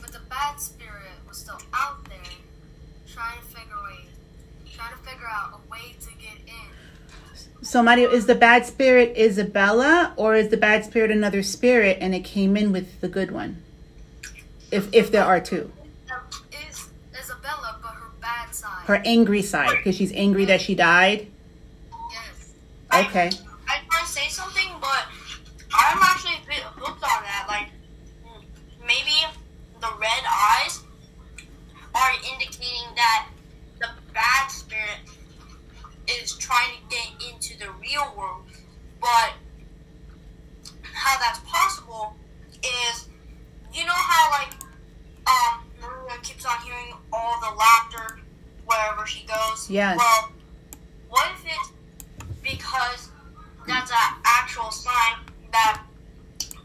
but 0.00 0.12
the 0.12 0.20
bad 0.30 0.58
spirit 0.58 1.12
was 1.28 1.38
still 1.38 1.58
out 1.74 2.02
there, 2.06 2.18
trying 3.06 3.38
to 3.38 3.44
figure 3.46 3.76
way, 3.84 4.06
trying 4.76 4.92
to 4.92 4.98
figure 4.98 5.26
out 5.28 5.54
a 5.54 5.70
way 5.70 5.94
to 6.00 6.08
get 6.20 6.36
in. 6.46 7.62
So 7.62 7.82
Mario, 7.82 8.10
is 8.10 8.26
the 8.26 8.34
bad 8.34 8.66
spirit 8.66 9.16
Isabella 9.16 10.12
or 10.16 10.34
is 10.34 10.48
the 10.48 10.56
bad 10.56 10.84
spirit 10.84 11.10
another 11.10 11.42
spirit 11.42 11.98
and 12.00 12.14
it 12.14 12.24
came 12.24 12.56
in 12.56 12.72
with 12.72 13.00
the 13.00 13.08
good 13.08 13.30
one? 13.30 13.62
If 14.70 14.92
if 14.92 15.10
there 15.10 15.24
are 15.24 15.40
two. 15.40 15.72
Um, 15.80 15.88
now, 16.08 16.20
Is 16.68 16.88
Isabella, 17.18 17.78
but 17.82 17.92
her 17.92 18.10
bad 18.20 18.54
side. 18.54 18.84
Her 18.86 19.02
angry 19.04 19.42
side 19.42 19.76
because 19.76 19.96
she's 19.96 20.12
angry 20.12 20.44
that 20.46 20.60
she 20.60 20.74
died. 20.74 21.28
yes. 22.10 22.52
Okay. 23.06 23.30
I 23.68 23.80
want 23.90 24.06
to 24.06 24.12
say 24.12 24.28
something, 24.28 24.68
but 24.80 25.06
I'm 25.74 25.98
actually 26.02 26.34
a 26.44 26.46
bit 26.46 26.62
hooked 26.62 27.02
on 27.02 27.22
that. 27.22 27.46
Like, 27.48 27.68
maybe 28.86 29.26
the 29.80 29.90
red 29.98 30.24
eyes 30.30 30.80
are 31.94 32.12
indicating 32.32 32.94
that 32.94 33.28
the 33.80 33.88
bad 34.12 34.48
spirit 34.48 35.00
is 36.08 36.36
trying 36.36 36.70
to 36.76 36.96
get 36.96 37.30
into 37.30 37.58
the 37.58 37.70
real 37.80 38.14
world. 38.16 38.44
But 39.00 39.34
how 41.06 41.18
that's 41.20 41.38
possible 41.46 42.16
is, 42.90 43.08
you 43.72 43.84
know 43.84 43.92
how 43.94 44.30
like, 44.32 44.52
um, 45.26 45.64
Maria 45.80 46.18
keeps 46.22 46.44
on 46.44 46.58
hearing 46.64 46.92
all 47.12 47.38
the 47.40 47.56
laughter 47.56 48.18
wherever 48.64 49.06
she 49.06 49.24
goes. 49.26 49.70
yes. 49.70 49.96
Well, 49.96 50.32
what 51.08 51.28
if 51.32 51.44
it's 51.46 51.72
because 52.42 53.10
that's 53.66 53.90
an 53.90 54.16
actual 54.24 54.70
sign 54.70 55.14
that 55.52 55.82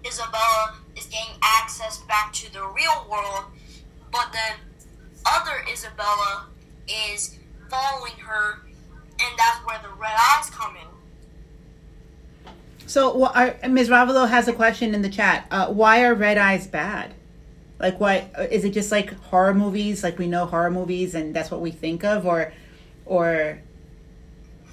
Isabella 0.06 0.76
is 0.98 1.06
getting 1.06 1.36
access 1.44 2.00
back 2.08 2.34
to 2.34 2.52
the 2.52 2.64
real 2.66 3.08
world, 3.10 3.46
but 4.12 4.30
then 4.34 4.58
other 5.26 5.64
Isabella 5.72 6.48
is 6.88 7.38
following 7.70 8.18
her, 8.20 8.62
and 9.20 9.38
that's 9.38 9.60
where 9.66 9.80
the 9.82 9.90
red 10.00 10.14
eyes 10.34 10.50
come 10.50 10.76
in. 10.76 10.91
So, 12.92 13.16
well, 13.16 13.32
our, 13.34 13.56
Ms. 13.70 13.88
Ravelo 13.88 14.28
has 14.28 14.50
a 14.50 14.54
question 14.54 14.94
in 14.94 15.02
the 15.02 15.08
chat. 15.10 15.48
Uh, 15.50 15.68
why 15.68 16.04
are 16.04 16.14
red 16.14 16.38
eyes 16.38 16.68
bad? 16.68 17.14
Like, 17.80 18.02
why 18.02 18.30
is 18.52 18.66
it 18.66 18.72
just 18.72 18.92
like 18.92 19.14
horror 19.14 19.54
movies? 19.54 20.04
Like 20.04 20.20
we 20.20 20.28
know 20.28 20.46
horror 20.46 20.70
movies, 20.70 21.16
and 21.16 21.34
that's 21.34 21.50
what 21.50 21.62
we 21.62 21.72
think 21.72 22.04
of, 22.04 22.26
or, 22.26 22.52
or, 23.06 23.60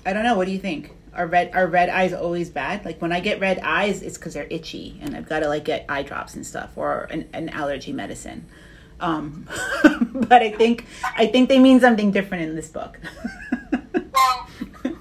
I 0.04 0.12
don't 0.12 0.24
know. 0.24 0.36
What 0.36 0.46
do 0.46 0.52
you 0.52 0.58
think? 0.58 0.90
Are 1.14 1.26
red 1.26 1.52
are 1.54 1.66
red 1.68 1.88
eyes 1.88 2.12
always 2.12 2.50
bad? 2.50 2.84
Like 2.84 3.00
when 3.00 3.12
I 3.12 3.20
get 3.20 3.38
red 3.40 3.60
eyes, 3.60 4.02
it's 4.02 4.18
because 4.18 4.34
they're 4.34 4.48
itchy, 4.50 4.98
and 5.00 5.14
I've 5.16 5.28
got 5.28 5.40
to 5.40 5.48
like 5.48 5.64
get 5.64 5.86
eye 5.88 6.02
drops 6.02 6.34
and 6.34 6.44
stuff, 6.46 6.70
or 6.76 7.02
an, 7.10 7.28
an 7.32 7.48
allergy 7.50 7.92
medicine. 7.92 8.46
Um, 9.00 9.46
but 10.12 10.42
I 10.42 10.50
think 10.50 10.86
I 11.16 11.26
think 11.26 11.48
they 11.48 11.60
mean 11.60 11.78
something 11.80 12.10
different 12.10 12.44
in 12.44 12.56
this 12.56 12.68
book. 12.68 12.98
Well, 14.12 14.48
um, 14.84 14.94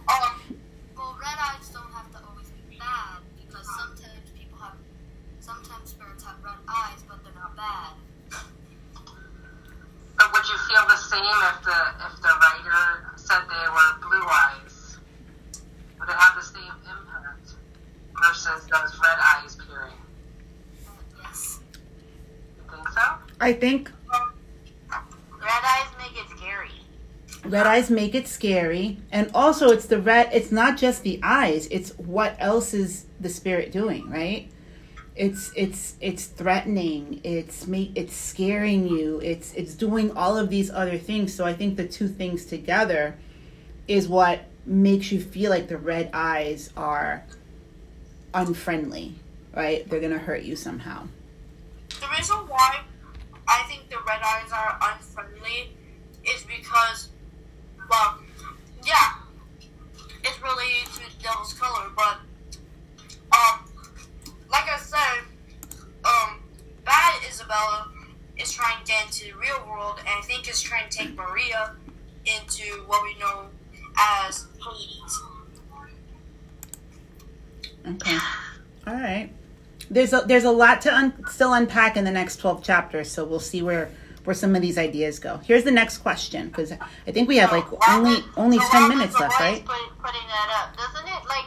Well, 0.96 1.18
red 1.20 1.38
eyes 1.40 1.70
don't 1.70 1.92
have 1.92 2.12
to 2.12 2.18
always 2.28 2.50
be 2.70 2.78
bad 2.78 3.18
because 3.46 3.66
sometimes 3.66 4.30
people 4.38 4.58
have, 4.60 4.76
sometimes 5.40 5.90
spirits 5.90 6.24
have 6.24 6.44
red 6.44 6.54
eyes, 6.68 7.02
but 7.08 7.24
they're 7.24 7.34
not 7.34 7.47
bad. 7.58 7.94
But 10.18 10.32
would 10.34 10.48
you 10.48 10.58
feel 10.70 10.84
the 10.88 10.96
same 10.98 11.22
if 11.24 11.64
the 11.64 11.80
if 12.08 12.22
the 12.22 12.34
writer 12.42 13.14
said 13.18 13.42
they 13.50 13.70
were 13.70 14.08
blue 14.08 14.28
eyes? 14.28 14.98
Would 16.00 16.10
it 16.10 16.16
have 16.16 16.36
the 16.36 16.42
same 16.44 16.74
impact 16.86 17.54
versus 18.24 18.66
those 18.68 19.00
red 19.00 19.18
eyes 19.20 19.56
peering? 19.58 19.94
Yes. 21.22 21.60
You 22.58 22.64
think 22.72 22.88
so? 22.90 23.02
I 23.40 23.54
think 23.54 23.92
red 24.90 25.64
eyes 25.64 25.88
make 26.00 26.18
it 26.18 26.30
scary. 26.38 26.72
red 27.46 27.68
eyes 27.68 27.90
make 27.90 28.16
it 28.16 28.28
scary 28.28 28.98
and 29.12 29.30
also 29.34 29.70
it's 29.70 29.86
the 29.86 30.00
red 30.02 30.28
it's 30.34 30.52
not 30.52 30.78
just 30.78 31.04
the 31.04 31.20
eyes 31.24 31.68
it's 31.68 31.92
what 31.98 32.36
else 32.40 32.74
is 32.74 33.06
the 33.20 33.30
spirit 33.30 33.72
doing 33.72 34.10
right 34.10 34.50
it's 35.18 35.52
it's 35.56 35.96
it's 36.00 36.26
threatening. 36.26 37.22
It's 37.24 37.68
make 37.68 37.92
it's 37.96 38.16
scaring 38.16 38.88
you. 38.88 39.20
It's 39.22 39.54
it's 39.54 39.74
doing 39.74 40.16
all 40.16 40.38
of 40.38 40.50
these 40.50 40.70
other 40.70 40.98
things. 40.98 41.34
So 41.34 41.46
i 41.46 41.54
think 41.54 41.78
the 41.78 41.88
two 41.88 42.08
things 42.08 42.46
together 42.46 43.18
is 43.88 44.08
what 44.08 44.42
makes 44.66 45.12
you 45.12 45.22
feel 45.22 45.50
like 45.50 45.68
the 45.70 45.78
red 45.78 46.10
eyes 46.14 46.72
are 46.76 47.24
unfriendly 48.34 49.16
right? 49.58 49.90
They're 49.90 50.00
gonna 50.00 50.20
hurt 50.20 50.44
you 50.44 50.56
somehow. 50.56 51.08
The 51.90 52.08
reason 52.16 52.38
why 52.48 52.82
I 53.48 53.64
think 53.68 53.90
the 53.90 53.98
red 54.08 54.22
eyes 54.24 54.52
are 54.52 54.78
unfriendly 54.82 55.76
is 56.24 56.44
because, 56.44 57.10
well, 57.90 58.20
yeah, 58.86 59.16
it's 60.24 60.42
related 60.44 60.94
to 60.94 61.00
the 61.00 61.24
Devil's 61.24 61.54
Color, 61.54 61.90
but, 61.96 62.18
um, 63.32 63.66
like 64.52 64.70
I 64.70 64.78
said, 64.78 65.24
um, 66.06 66.40
bad 66.86 67.16
Isabella 67.48 67.88
is 68.38 68.52
trying 68.52 68.84
to 68.84 68.92
get 68.92 69.06
into 69.06 69.26
the 69.34 69.40
real 69.40 69.66
world, 69.70 69.96
and 70.00 70.08
I 70.10 70.22
think 70.24 70.50
is 70.50 70.62
trying 70.62 70.90
to 70.90 70.98
take 70.98 71.16
Maria 71.16 71.72
into 72.26 72.84
what 72.88 73.04
we 73.04 73.18
know 73.20 73.46
as 73.98 74.48
Hades. 74.62 75.22
Okay. 77.88 78.18
All 78.86 78.94
right. 78.94 79.30
There's 79.90 80.12
a 80.12 80.22
there's 80.28 80.44
a 80.44 80.52
lot 80.52 80.82
to 80.82 80.94
un, 80.94 81.14
still 81.30 81.54
unpack 81.54 81.96
in 81.96 82.04
the 82.04 82.12
next 82.12 82.38
12 82.38 82.62
chapters, 82.64 83.10
so 83.10 83.24
we'll 83.24 83.40
see 83.40 83.62
where 83.62 83.90
where 84.26 84.34
some 84.34 84.56
of 84.56 84.62
these 84.62 84.78
ideas 84.78 85.20
go. 85.20 85.38
Here's 85.38 85.64
the 85.64 85.72
next 85.72 86.00
question 86.00 86.48
because 86.50 86.74
I 86.74 87.12
think 87.12 87.30
we 87.30 87.38
have 87.38 87.54
like 87.54 87.66
only 87.90 88.18
only 88.36 88.60
10 88.60 88.90
minutes 88.90 89.18
left, 89.18 89.40
right? 89.40 89.64
Put, 89.64 89.78
putting 90.04 90.28
that 90.28 90.50
up, 90.60 90.76
doesn't 90.76 91.08
it? 91.08 91.30
Like 91.30 91.46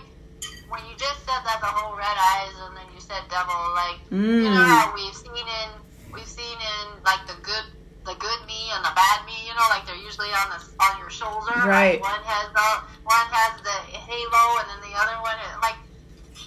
when 0.70 0.80
you 0.90 0.96
just 0.96 1.18
said 1.26 1.44
that 1.44 1.58
the 1.60 1.66
whole 1.66 1.94
red 1.94 2.06
eyes, 2.06 2.52
and 2.66 2.74
then 2.74 2.86
you 2.94 3.00
said 3.00 3.20
devil. 3.28 3.54
Like 3.74 3.98
you 4.10 4.44
know 4.48 4.64
Mm. 4.64 4.66
how 4.66 4.94
we've 4.94 5.14
seen 5.14 5.36
in 5.36 5.70
we've 6.12 6.28
seen 6.28 6.58
in 6.58 6.86
like 7.04 7.26
the 7.26 7.38
good 7.42 7.66
the 8.06 8.16
good 8.16 8.40
me 8.46 8.72
and 8.72 8.82
the 8.84 8.94
bad 8.96 9.24
me. 9.26 9.36
You 9.46 9.54
know, 9.54 9.66
like 9.70 9.86
they're 9.86 9.98
usually 9.98 10.32
on 10.32 10.50
the 10.50 10.60
on 10.82 10.98
your 10.98 11.10
shoulder. 11.10 11.54
Right. 11.66 12.00
Like 12.00 12.04
one 12.04 12.22
has 12.24 12.48
the 12.52 12.70
one 13.04 13.26
has 13.30 13.60
the 13.62 13.76
halo, 13.92 14.44
and 14.62 14.66
then 14.70 14.80
the 14.90 14.94
other 14.96 15.16
one 15.22 15.36
like 15.62 15.78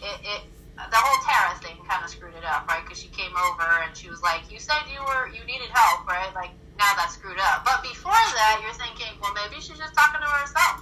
it. 0.01 0.19
it 0.23 0.41
the 0.73 0.97
whole 0.97 1.21
Tara 1.21 1.53
thing 1.61 1.77
kind 1.85 2.01
of 2.03 2.09
screwed 2.09 2.33
it 2.33 2.43
up, 2.43 2.65
right? 2.65 2.81
Because 2.81 2.97
she 2.97 3.07
came 3.13 3.31
over 3.37 3.63
and 3.85 3.95
she 3.95 4.09
was 4.09 4.25
like, 4.25 4.49
"You 4.49 4.57
said 4.57 4.81
you 4.89 4.99
were 5.05 5.29
you 5.29 5.45
needed 5.45 5.69
help, 5.69 6.09
right? 6.09 6.33
Like 6.33 6.49
now 6.81 6.91
that's 6.97 7.13
screwed 7.13 7.37
up." 7.37 7.63
But 7.63 7.85
before 7.85 8.11
that, 8.11 8.59
you're 8.65 8.73
thinking, 8.73 9.13
"Well, 9.21 9.31
maybe 9.37 9.61
she's 9.61 9.77
just 9.77 9.93
talking 9.93 10.19
to 10.19 10.27
herself, 10.27 10.81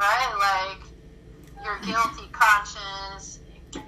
right? 0.00 0.32
Like 0.40 0.80
your 1.62 1.76
guilty 1.84 2.28
conscience 2.32 3.40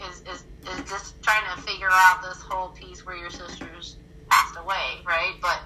is 0.08 0.20
is 0.22 0.44
is 0.68 0.90
just 0.90 1.20
trying 1.22 1.44
to 1.54 1.62
figure 1.62 1.88
out 1.90 2.22
this 2.22 2.40
whole 2.40 2.68
piece 2.70 3.04
where 3.06 3.16
your 3.16 3.30
sister's 3.30 3.96
passed 4.28 4.58
away, 4.58 5.00
right? 5.06 5.34
But 5.40 5.60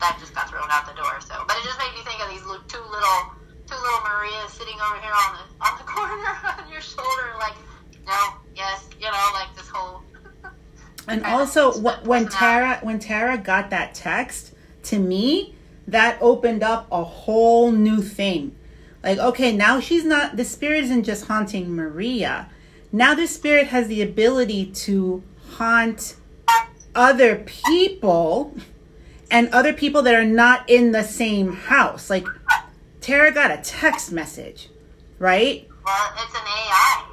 that 0.00 0.16
just 0.20 0.34
got 0.34 0.48
thrown 0.48 0.68
out 0.70 0.86
the 0.86 0.94
door. 0.94 1.20
So, 1.20 1.34
but 1.46 1.56
it 1.56 1.64
just 1.64 1.78
made 1.78 1.92
me 1.94 2.02
think 2.04 2.20
of 2.22 2.30
these 2.30 2.42
two 2.68 2.82
little 2.82 3.20
two 3.66 3.76
little 3.76 4.00
Marias 4.04 4.52
sitting 4.52 4.76
over 4.80 5.00
here 5.00 5.12
on 5.12 5.36
the 5.36 5.44
on 5.64 5.78
the 5.78 5.84
corner 5.92 6.64
on 6.64 6.70
your 6.70 6.80
shoulder, 6.80 7.34
like 7.38 7.54
no, 8.06 8.34
yes, 8.54 8.88
you 8.98 9.06
know, 9.06 9.30
like 9.34 9.54
this 9.56 9.68
whole. 9.68 10.02
And 11.08 11.24
also 11.24 11.72
wh- 11.72 12.06
when. 12.06 12.28
Tara 12.28 12.78
when 12.82 13.00
Tara 13.00 13.36
got 13.36 13.70
that 13.70 13.92
text, 13.92 14.54
to 14.84 15.00
me, 15.00 15.56
that 15.88 16.16
opened 16.20 16.62
up 16.62 16.86
a 16.92 17.02
whole 17.02 17.72
new 17.72 18.00
thing. 18.00 18.54
Like, 19.02 19.18
okay, 19.18 19.54
now 19.54 19.80
she's 19.80 20.04
not 20.04 20.36
the 20.36 20.44
spirit 20.44 20.84
isn't 20.84 21.02
just 21.02 21.26
haunting 21.26 21.74
Maria. 21.74 22.48
Now 22.92 23.14
this 23.14 23.34
spirit 23.34 23.68
has 23.68 23.88
the 23.88 24.02
ability 24.02 24.66
to 24.66 25.22
haunt 25.52 26.16
other 26.94 27.36
people 27.36 28.54
and 29.30 29.48
other 29.48 29.72
people 29.72 30.02
that 30.02 30.14
are 30.14 30.26
not 30.26 30.68
in 30.68 30.92
the 30.92 31.02
same 31.02 31.54
house. 31.54 32.10
Like 32.10 32.26
Tara 33.00 33.32
got 33.32 33.50
a 33.50 33.56
text 33.62 34.12
message, 34.12 34.68
right? 35.18 35.66
Well, 35.84 36.12
it's 36.16 36.34
an 36.34 36.42
AI. 36.46 37.04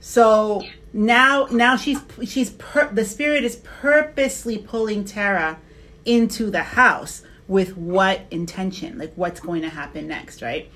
So 0.00 0.62
now 0.92 1.46
now 1.50 1.76
she's 1.76 2.00
she's 2.24 2.50
per, 2.50 2.92
the 2.92 3.04
spirit 3.04 3.44
is 3.44 3.56
purposely 3.56 4.58
pulling 4.58 5.04
Tara 5.04 5.58
into 6.04 6.50
the 6.50 6.62
house 6.62 7.22
with 7.48 7.76
what 7.76 8.22
intention? 8.30 8.98
Like 8.98 9.12
what's 9.16 9.40
going 9.40 9.62
to 9.62 9.70
happen 9.70 10.06
next, 10.06 10.42
right? 10.42 10.70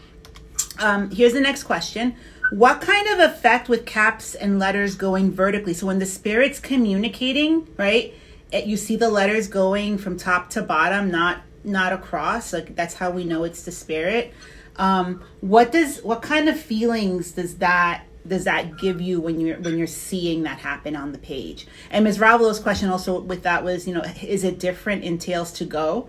Um, 0.79 1.11
here's 1.11 1.33
the 1.33 1.41
next 1.41 1.65
question. 1.65 2.17
What 2.51 2.81
kind 2.81 3.09
of 3.09 3.19
effect 3.21 3.69
with 3.69 3.87
caps 3.87 4.35
and 4.35 4.59
letters 4.59 4.95
going 4.95 5.33
vertically? 5.33 5.75
So 5.75 5.87
when 5.87 5.99
the 5.99 6.07
spirit's 6.07 6.61
communicating, 6.61 7.69
right? 7.77 8.15
It, 8.53 8.67
you 8.67 8.77
see 8.77 8.97
the 8.97 9.09
letters 9.09 9.49
going 9.49 9.99
from 9.99 10.17
top 10.17 10.51
to 10.51 10.63
bottom, 10.63 11.11
not 11.11 11.43
not 11.65 11.93
across. 11.93 12.53
Like 12.53 12.77
that's 12.77 12.95
how 12.95 13.11
we 13.11 13.25
know 13.25 13.45
it's 13.45 13.63
the 13.63 13.73
spirit. 13.73 14.33
Um, 14.77 15.23
what 15.41 15.73
does 15.73 16.01
what 16.03 16.23
kind 16.23 16.49
of 16.49 16.61
feelings 16.61 17.33
does 17.33 17.57
that 17.57 18.05
does 18.27 18.45
that 18.45 18.79
give 18.79 19.01
you 19.01 19.21
when 19.21 19.41
you're 19.41 19.59
when 19.59 19.77
you're 19.77 19.87
seeing 19.87 20.43
that 20.45 20.59
happen 20.59 20.97
on 20.97 21.13
the 21.13 21.19
page? 21.19 21.67
And 21.91 22.05
Ms. 22.05 22.19
Ravelo's 22.19 22.59
question 22.59 22.89
also 22.89 23.21
with 23.21 23.43
that 23.43 23.65
was, 23.65 23.87
you 23.87 23.95
know, 23.95 24.03
is 24.23 24.45
it 24.45 24.59
different 24.59 25.05
in 25.05 25.19
Tales 25.19 25.53
to 25.53 25.65
Go? 25.65 26.09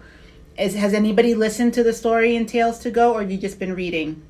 Is, 0.57 0.75
has 0.75 0.93
anybody 0.93 1.35
listened 1.35 1.73
to 1.73 1.83
the 1.83 1.91
story 1.91 2.35
in 2.35 2.45
Tales 2.45 2.79
to 2.79 2.91
Go, 2.91 3.13
or 3.13 3.21
you 3.21 3.37
just 3.37 3.59
been 3.59 3.75
reading? 3.75 4.21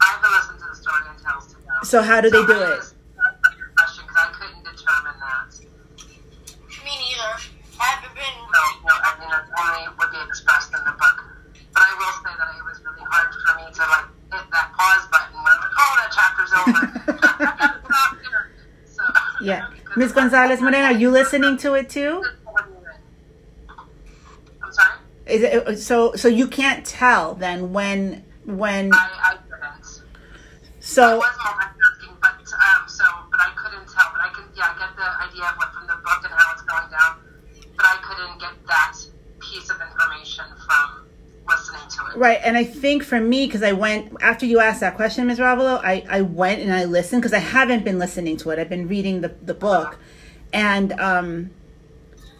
I 0.00 0.06
haven't 0.06 0.30
listened 0.32 0.58
to 0.58 0.66
the 0.70 0.74
story 0.74 1.02
in 1.08 1.24
Tales 1.24 1.46
to 1.46 1.56
Go. 1.60 1.73
So 1.84 2.02
how 2.02 2.20
do 2.20 2.30
they 2.30 2.38
So 2.38 2.46
do 2.46 2.52
it? 2.52 2.58
was- 2.78 2.94
that's 3.16 3.42
not 3.44 3.56
your 3.58 3.68
question 3.76 4.04
because 4.06 4.16
I 4.16 4.32
couldn't 4.32 4.64
determine 4.64 5.16
that. 5.20 5.52
Me 6.84 6.90
neither. 6.90 7.32
I 7.80 7.84
haven't 7.84 8.14
been. 8.14 8.36
No, 8.52 8.62
no, 8.86 8.94
I 8.94 9.18
mean, 9.20 9.28
it's 9.28 9.50
only 9.60 9.84
what 9.96 10.12
they 10.12 10.22
expressed 10.22 10.72
in 10.72 10.80
the 10.84 10.92
book. 10.92 11.18
But 11.74 11.82
I 11.82 11.92
will 11.98 12.14
say 12.22 12.32
that 12.38 12.48
it 12.56 12.64
was 12.64 12.78
really 12.84 13.04
hard 13.10 13.28
for 13.34 13.54
me 13.58 13.64
to 13.72 13.82
like 13.90 14.06
hit 14.32 14.50
that 14.52 14.72
pause 14.72 15.06
button 15.10 15.36
when 15.42 15.56
like, 15.60 15.74
oh, 15.78 15.92
that 16.00 16.10
chapter's 16.12 16.52
over. 16.52 16.80
I 17.42 17.56
gotta 17.56 17.80
stop 17.84 18.16
here. 18.22 18.50
So, 18.86 19.02
Yeah, 19.44 19.66
because 19.74 19.96
Ms. 19.96 20.12
Gonzalez 20.12 20.60
Moreno, 20.60 20.84
are 20.86 20.92
you 20.92 21.10
listening 21.10 21.56
to 21.58 21.74
it 21.74 21.90
too? 21.90 22.22
I'm 24.62 24.72
sorry. 24.72 24.98
Is 25.26 25.42
it 25.42 25.66
uh, 25.66 25.76
so? 25.76 26.14
So 26.14 26.28
you 26.28 26.46
can't 26.48 26.84
tell 26.86 27.34
then 27.34 27.72
when 27.72 28.24
when 28.44 28.92
I 28.94 28.96
I 29.22 29.36
couldn't. 29.48 29.64
I 29.64 30.80
so 30.80 31.16
was 31.16 31.24
multitasking, 31.38 32.20
but 32.20 32.30
um, 32.30 32.86
so 32.86 33.04
but 33.30 33.40
I 33.40 33.50
couldn't 33.56 33.86
tell. 33.88 34.10
But 34.12 34.20
I 34.20 34.28
could, 34.34 34.44
yeah, 34.54 34.74
I 34.76 34.78
get 34.78 34.93
the 35.04 35.22
idea 35.28 35.44
of 35.44 35.56
what 35.56 35.72
from 35.72 35.86
the 35.86 35.96
book 35.96 36.20
and 36.24 36.32
how 36.32 36.52
it's 36.52 36.62
going 36.62 36.90
down. 36.90 37.20
But 37.76 37.86
I 37.86 37.96
couldn't 38.02 38.40
get 38.40 38.52
that 38.66 38.96
piece 39.40 39.70
of 39.70 39.80
information 39.80 40.44
from 40.64 41.06
listening 41.48 41.88
to 41.88 42.06
it. 42.06 42.18
Right, 42.18 42.40
and 42.42 42.56
I 42.56 42.64
think 42.64 43.02
for 43.02 43.20
me, 43.20 43.46
because 43.46 43.62
I 43.62 43.72
went 43.72 44.16
after 44.20 44.46
you 44.46 44.60
asked 44.60 44.80
that 44.80 44.96
question, 44.96 45.26
Ms. 45.26 45.38
Ravelo, 45.38 45.80
I, 45.82 46.04
I 46.08 46.22
went 46.22 46.62
and 46.62 46.72
I 46.72 46.84
listened 46.84 47.22
because 47.22 47.34
I 47.34 47.40
haven't 47.40 47.84
been 47.84 47.98
listening 47.98 48.36
to 48.38 48.50
it. 48.50 48.58
I've 48.58 48.68
been 48.68 48.88
reading 48.88 49.20
the, 49.20 49.34
the 49.42 49.54
book, 49.54 49.98
and 50.52 50.92
um, 51.00 51.50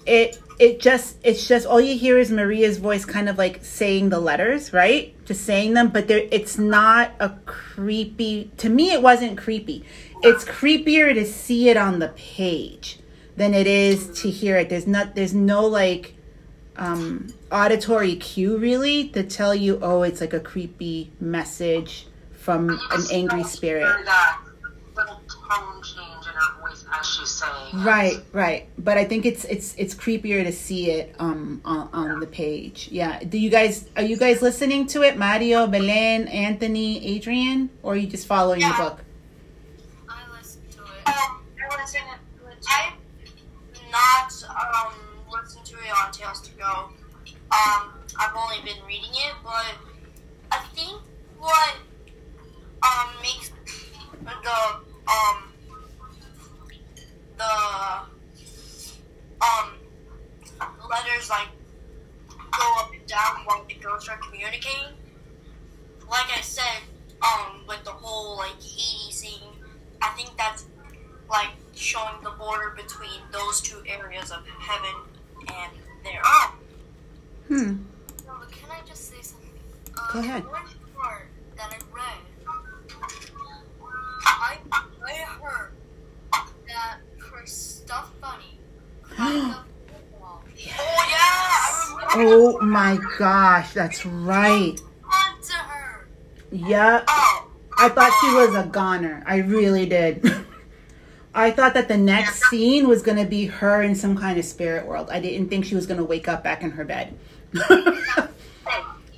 it 0.06 0.38
it 0.58 0.80
just 0.80 1.16
it's 1.22 1.48
just 1.48 1.66
all 1.66 1.80
you 1.80 1.98
hear 1.98 2.18
is 2.18 2.30
Maria's 2.30 2.78
voice, 2.78 3.04
kind 3.04 3.28
of 3.28 3.38
like 3.38 3.64
saying 3.64 4.10
the 4.10 4.20
letters, 4.20 4.72
right? 4.72 5.14
Just 5.24 5.44
saying 5.44 5.74
them, 5.74 5.88
but 5.88 6.06
there 6.08 6.26
it's 6.30 6.58
not 6.58 7.12
a 7.18 7.30
creepy. 7.44 8.52
To 8.58 8.68
me, 8.68 8.92
it 8.92 9.02
wasn't 9.02 9.36
creepy. 9.36 9.84
It's 10.24 10.44
creepier 10.44 11.14
to 11.14 11.24
see 11.24 11.68
it 11.68 11.76
on 11.76 11.98
the 11.98 12.08
page 12.08 12.98
than 13.36 13.54
it 13.54 13.66
is 13.66 14.20
to 14.22 14.30
hear 14.30 14.56
it. 14.56 14.68
There's 14.68 14.86
not 14.86 15.14
there's 15.14 15.34
no 15.34 15.66
like 15.66 16.14
um, 16.76 17.32
auditory 17.52 18.16
cue 18.16 18.56
really 18.56 19.08
to 19.08 19.22
tell 19.22 19.54
you, 19.54 19.78
oh, 19.82 20.02
it's 20.02 20.20
like 20.20 20.32
a 20.32 20.40
creepy 20.40 21.12
message 21.20 22.06
from 22.32 22.70
an 22.70 23.02
angry 23.12 23.44
spirit. 23.44 23.84
Hear 23.84 24.04
that 24.04 24.40
little 24.96 25.20
tone 25.28 25.82
change 25.82 26.26
in 26.26 26.32
her 26.32 26.60
voice 26.60 26.84
as 26.92 27.06
she's 27.06 27.30
saying. 27.30 27.80
it. 27.80 27.84
Right, 27.84 28.16
right. 28.32 28.68
But 28.78 28.98
I 28.98 29.04
think 29.04 29.24
it's 29.24 29.44
it's 29.44 29.74
it's 29.76 29.94
creepier 29.94 30.44
to 30.44 30.52
see 30.52 30.90
it 30.90 31.14
um 31.18 31.60
on, 31.64 31.88
on 31.92 32.20
the 32.20 32.26
page. 32.26 32.88
Yeah. 32.90 33.22
Do 33.22 33.38
you 33.38 33.50
guys 33.50 33.88
are 33.96 34.02
you 34.02 34.16
guys 34.16 34.42
listening 34.42 34.86
to 34.88 35.02
it? 35.02 35.16
Mario, 35.16 35.66
Belen, 35.66 36.28
Anthony, 36.28 37.04
Adrian, 37.06 37.70
or 37.82 37.94
are 37.94 37.96
you 37.96 38.06
just 38.06 38.26
following 38.26 38.60
the 38.60 38.74
book? 38.76 39.00
I 40.08 40.36
listened 40.36 40.70
to 40.72 40.82
it. 40.82 41.08
Um, 41.08 41.40
I 41.70 41.80
listen. 41.80 42.00
I 42.66 42.92
not 43.90 44.32
um 44.50 44.94
it 45.84 45.92
on 45.92 46.12
Tales 46.12 46.40
to 46.42 46.50
Go. 46.52 46.90
Um, 47.50 47.92
I've 48.18 48.34
only 48.36 48.56
been 48.64 48.84
reading 48.86 49.10
it, 49.12 49.34
but 49.42 49.74
I 50.50 50.58
think 50.74 51.00
what 51.38 51.76
um 52.82 53.10
makes 53.22 53.50
the 54.24 54.58
um 55.08 55.52
the 57.36 57.44
um 59.40 59.70
letters 60.88 61.30
like 61.30 61.48
go 62.28 62.74
up 62.78 62.92
and 62.92 63.06
down 63.06 63.44
while 63.44 63.64
the 63.68 63.74
ghosts 63.74 64.08
are 64.08 64.18
communicating. 64.18 64.94
Like 66.08 66.26
I 66.36 66.40
said, 66.40 66.82
um, 67.22 67.62
with 67.66 67.82
the 67.84 67.90
whole 67.90 68.36
like 68.36 68.60
Hades 68.62 69.22
thing, 69.22 69.40
I 70.02 70.10
think 70.10 70.36
that's 70.36 70.66
like 71.28 71.50
showing 71.74 72.22
the 72.22 72.30
border 72.30 72.74
between 72.76 73.20
those 73.32 73.60
two 73.60 73.82
areas 73.86 74.30
of 74.30 74.46
heaven 74.46 74.94
and 75.48 75.72
their 76.04 76.20
earth. 76.20 76.54
Hmm. 77.48 77.76
No, 78.26 78.32
but 78.40 78.50
can 78.50 78.70
I 78.70 78.80
just 78.86 79.10
say 79.10 79.20
something? 79.22 79.50
Uh, 79.96 80.12
Go 80.12 80.18
ahead. 80.20 80.44
One 80.44 80.62
part 80.96 81.28
that 81.56 81.70
I 81.70 81.78
read, 81.94 82.20
I 84.26 84.58
I 85.06 85.12
heard 85.40 85.72
that 86.66 86.98
her 87.18 87.46
stuffed 87.46 88.20
bunny 88.20 88.58
climbed 89.02 89.52
up 89.54 89.66
the 89.86 90.18
wall 90.18 90.42
Oh 90.78 91.06
yeah, 91.10 92.14
Oh 92.16 92.58
my 92.60 92.98
gosh, 93.18 93.72
that's 93.74 94.06
right. 94.06 94.80
onto 95.04 95.52
her. 95.52 96.06
Yep. 96.52 97.04
Oh, 97.08 97.48
I 97.78 97.88
thought 97.88 98.12
she 98.20 98.34
was 98.34 98.54
a 98.54 98.68
goner. 98.68 99.22
I 99.26 99.38
really 99.38 99.86
did. 99.86 100.22
I 101.34 101.50
thought 101.50 101.74
that 101.74 101.88
the 101.88 101.96
next 101.98 102.44
scene 102.44 102.88
was 102.88 103.02
going 103.02 103.18
to 103.18 103.24
be 103.24 103.46
her 103.46 103.82
in 103.82 103.94
some 103.94 104.16
kind 104.16 104.38
of 104.38 104.44
spirit 104.44 104.86
world. 104.86 105.08
I 105.10 105.20
didn't 105.20 105.48
think 105.48 105.64
she 105.64 105.74
was 105.74 105.86
going 105.86 105.98
to 105.98 106.04
wake 106.04 106.28
up 106.28 106.44
back 106.44 106.62
in 106.62 106.70
her 106.72 106.84
bed. 106.84 107.16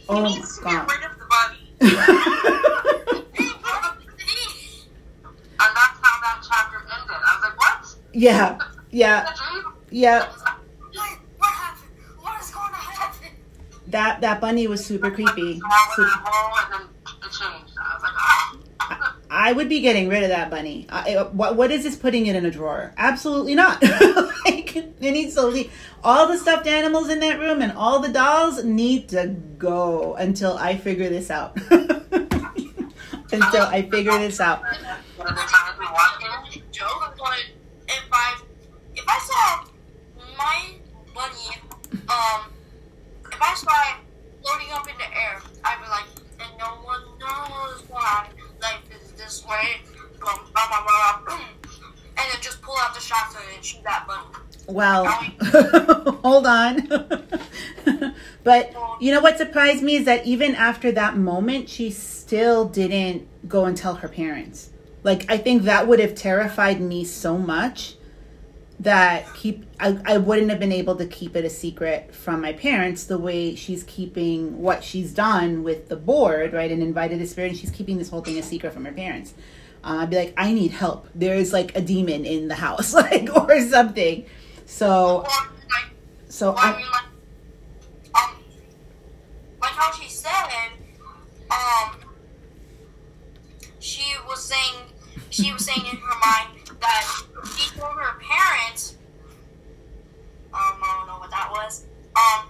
Oh 0.09 0.23
my 0.23 0.29
needs 0.29 0.57
to 0.59 0.63
get 0.65 0.73
god. 0.73 0.89
rid 0.89 1.03
of 1.11 1.19
the 1.19 1.27
bunny. 1.29 1.63
And 5.59 5.75
that's 5.75 5.99
how 6.01 6.21
that 6.21 6.45
chapter 6.49 6.77
ended. 6.79 7.11
I 7.11 7.35
was 7.35 7.43
like, 7.43 7.59
what? 7.59 7.97
yeah. 8.13 8.59
Yeah. 8.91 9.23
Is 9.23 9.25
that 9.27 9.33
a 9.33 9.53
dream? 9.63 9.73
Yeah. 9.91 10.29
Wait, 10.29 11.19
what 11.39 11.51
happened? 11.53 11.91
What 12.21 12.41
is 12.41 12.51
going 12.51 12.69
to 12.71 12.77
happen? 12.77 13.29
That 13.89 14.21
that 14.21 14.41
bunny 14.41 14.67
was 14.67 14.85
super 14.85 15.11
creepy. 15.11 15.59
So 15.59 15.67
I 15.67 15.89
went 15.89 15.99
in 15.99 16.05
Super- 16.05 16.09
a 16.09 16.11
hole 16.25 16.59
and 16.63 16.73
then 16.73 16.83
it 17.25 17.33
changed. 17.33 17.75
I 17.79 17.95
was 17.95 18.03
like, 18.03 18.13
ah. 18.17 19.16
I 19.31 19.53
would 19.53 19.69
be 19.69 19.81
getting 19.81 20.09
rid 20.09 20.23
of 20.23 20.29
that 20.29 20.51
bunny. 20.51 20.87
I, 20.89 21.23
what 21.33 21.57
what 21.57 21.71
is 21.71 21.83
this 21.85 21.97
putting 21.97 22.27
it 22.27 22.37
in 22.37 22.47
a 22.47 22.51
drawer? 22.51 22.93
Absolutely 22.97 23.55
not. 23.55 23.83
like 24.45 24.77
it 24.77 25.01
needs 25.01 25.35
to 25.35 25.47
leave. 25.47 25.73
All 26.05 26.29
the 26.29 26.39
stuffed 26.39 26.67
animals 26.67 27.09
in 27.09 27.21
that 27.21 27.41
room 27.41 27.61
and 27.63 27.73
all 27.73 28.01
the 28.01 28.09
dolls 28.09 28.63
need 28.63 29.09
to 29.11 29.35
go 29.59 30.15
until 30.15 30.57
I 30.57 30.77
figure 30.77 31.09
this 31.09 31.31
out. 31.31 31.57
until 33.33 33.63
I 33.63 33.89
figure 33.91 34.19
this 34.19 34.41
out. 34.41 34.63
If 38.95 39.05
I 39.09 39.19
saw 39.19 39.65
my 40.39 40.75
bunny, 41.15 41.57
um, 42.09 42.51
if 43.31 43.43
I 43.43 43.55
saw 43.55 43.71
it 43.91 43.97
floating 44.43 44.73
up 44.73 44.89
in 44.89 44.97
the 44.99 45.17
air, 45.17 45.41
blah 49.47 50.39
blah 50.53 50.69
blah 50.69 50.83
blah, 50.85 51.21
blah 51.25 51.41
and 52.19 52.33
then 52.33 52.41
just 52.41 52.63
pull 52.63 52.77
out 52.79 52.95
the 52.95 53.01
shotgun 53.01 53.43
and 53.55 53.65
shoot 53.65 53.83
that 53.85 54.07
bunny. 54.07 54.23
Well, 54.69 55.05
hold 56.25 56.47
on. 56.47 56.89
but 58.45 58.75
you 59.01 59.13
know 59.13 59.21
what 59.21 59.39
surprised 59.39 59.83
me 59.83 59.97
is 59.97 60.07
that 60.07 60.27
even 60.27 60.55
after 60.55 60.91
that 60.93 61.17
moment, 61.17 61.69
she 61.69 61.91
still 61.91 62.67
didn't 62.67 63.29
go 63.49 63.65
and 63.65 63.77
tell 63.77 63.97
her 63.97 64.09
parents. 64.09 64.71
Like, 65.03 65.31
I 65.31 65.39
think 65.39 65.63
that 65.63 65.87
would 65.87 66.01
have 66.01 66.17
terrified 66.17 66.81
me 66.81 67.05
so 67.05 67.39
much 67.39 67.96
that 68.81 69.33
keep 69.35 69.65
I, 69.81 69.99
I 70.05 70.19
wouldn't 70.19 70.51
have 70.51 70.61
been 70.61 70.73
able 70.73 70.97
to 70.97 71.07
keep 71.07 71.35
it 71.35 71.45
a 71.45 71.51
secret 71.51 72.15
from 72.15 72.43
my 72.43 72.53
parents 72.53 73.05
the 73.05 73.19
way 73.19 73.55
she's 73.55 73.85
keeping 73.85 74.61
what 74.61 74.85
she's 74.85 75.15
done 75.15 75.63
with 75.63 75.89
the 75.89 75.97
board 75.97 76.53
right 76.53 76.71
and 76.71 76.83
invited 76.83 77.21
a 77.23 77.27
spirit 77.27 77.49
and 77.49 77.59
she's 77.59 77.71
keeping 77.71 77.97
this 77.97 78.11
whole 78.11 78.21
thing 78.21 78.39
a 78.39 78.43
secret 78.43 78.73
from 78.75 78.85
her 78.85 78.93
parents. 78.93 79.35
Uh, 79.83 79.99
i'd 80.01 80.11
be 80.11 80.17
like 80.17 80.35
i 80.37 80.53
need 80.53 80.73
help. 80.73 81.09
There's 81.15 81.53
like 81.53 81.75
a 81.77 81.81
demon 81.81 82.27
in 82.27 82.49
the 82.49 82.55
house 82.55 82.93
like 82.95 83.35
or 83.35 83.61
something. 83.63 84.27
So 84.67 85.27
so 86.29 86.53
I 86.53 86.73
I, 86.73 86.77
mean, 86.77 86.87
like, 86.91 88.23
um, 88.23 88.37
like 89.63 89.71
how 89.71 89.91
she 89.93 90.09
said, 90.11 90.71
um, 91.51 91.97
she 93.79 94.13
was 94.29 94.45
saying, 94.45 94.85
she 95.31 95.51
was 95.53 95.65
saying 95.65 95.87
in 95.91 95.97
her 95.97 96.19
mind 96.21 96.56
that 96.81 97.23
she 97.57 97.71
told 97.79 97.93
her 97.95 98.19
parents, 98.21 98.97
um, 100.53 100.61
I 100.83 100.97
don't 100.99 101.07
know 101.07 101.19
what 101.19 101.31
that 101.31 101.51
was, 101.51 101.85
um, 102.17 102.47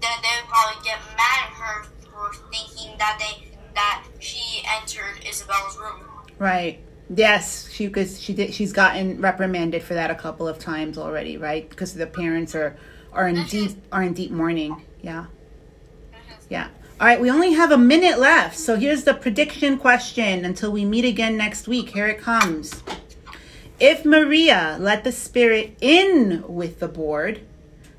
that 0.00 0.20
they 0.22 0.40
would 0.40 0.48
probably 0.48 0.82
get 0.84 0.98
mad 1.16 1.46
at 1.46 1.50
her 1.52 1.84
for 2.10 2.32
thinking 2.52 2.96
that 2.98 3.18
they, 3.18 3.48
that 3.74 4.04
she 4.18 4.62
entered 4.80 5.24
Isabella's 5.28 5.76
room. 5.76 6.00
right 6.38 6.80
yes 7.14 7.70
she 7.70 7.86
because 7.86 8.20
she 8.20 8.34
did 8.34 8.52
she's 8.52 8.72
gotten 8.72 9.20
reprimanded 9.20 9.80
for 9.82 9.94
that 9.94 10.10
a 10.10 10.14
couple 10.14 10.48
of 10.48 10.58
times 10.58 10.98
already 10.98 11.36
right 11.36 11.70
because 11.70 11.94
the 11.94 12.06
parents 12.06 12.52
are 12.54 12.76
are 13.12 13.28
in 13.28 13.44
deep 13.46 13.76
are 13.92 14.02
in 14.02 14.12
deep 14.12 14.32
mourning 14.32 14.82
yeah 15.02 15.26
Yeah. 16.48 16.68
All 17.00 17.06
right, 17.06 17.20
we 17.20 17.30
only 17.30 17.52
have 17.52 17.72
a 17.72 17.76
minute 17.78 18.18
left. 18.18 18.56
So 18.58 18.76
here's 18.76 19.04
the 19.04 19.12
prediction 19.14 19.76
question 19.78 20.44
until 20.46 20.72
we 20.72 20.84
meet 20.84 21.04
again 21.04 21.36
next 21.36 21.68
week. 21.68 21.90
Here 21.90 22.06
it 22.08 22.18
comes. 22.20 22.82
If 23.78 24.06
Maria 24.06 24.78
let 24.80 25.04
the 25.04 25.12
spirit 25.12 25.76
in 25.82 26.42
with 26.48 26.80
the 26.80 26.88
board, 26.88 27.42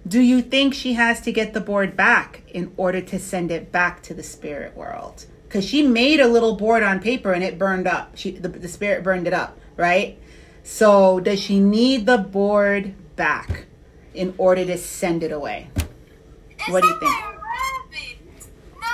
do 0.07 0.19
you 0.19 0.41
think 0.41 0.73
she 0.73 0.93
has 0.93 1.21
to 1.21 1.31
get 1.31 1.53
the 1.53 1.61
board 1.61 1.95
back 1.95 2.41
in 2.47 2.73
order 2.77 2.99
to 3.01 3.19
send 3.19 3.51
it 3.51 3.71
back 3.71 4.01
to 4.03 4.15
the 4.15 4.23
spirit 4.23 4.75
world? 4.75 5.25
Because 5.47 5.65
she 5.65 5.83
made 5.83 6.19
a 6.19 6.27
little 6.27 6.55
board 6.55 6.81
on 6.81 6.99
paper 6.99 7.31
and 7.31 7.43
it 7.43 7.59
burned 7.59 7.85
up. 7.87 8.17
She 8.17 8.31
the, 8.31 8.49
the 8.49 8.67
spirit 8.67 9.03
burned 9.03 9.27
it 9.27 9.33
up, 9.33 9.59
right? 9.75 10.17
So 10.63 11.19
does 11.19 11.39
she 11.39 11.59
need 11.59 12.07
the 12.07 12.17
board 12.17 12.95
back 13.15 13.65
in 14.15 14.33
order 14.37 14.65
to 14.65 14.77
send 14.77 15.23
it 15.23 15.31
away? 15.31 15.69
What 16.69 16.81
do 16.81 16.89
you 16.89 16.99
think? 16.99 17.13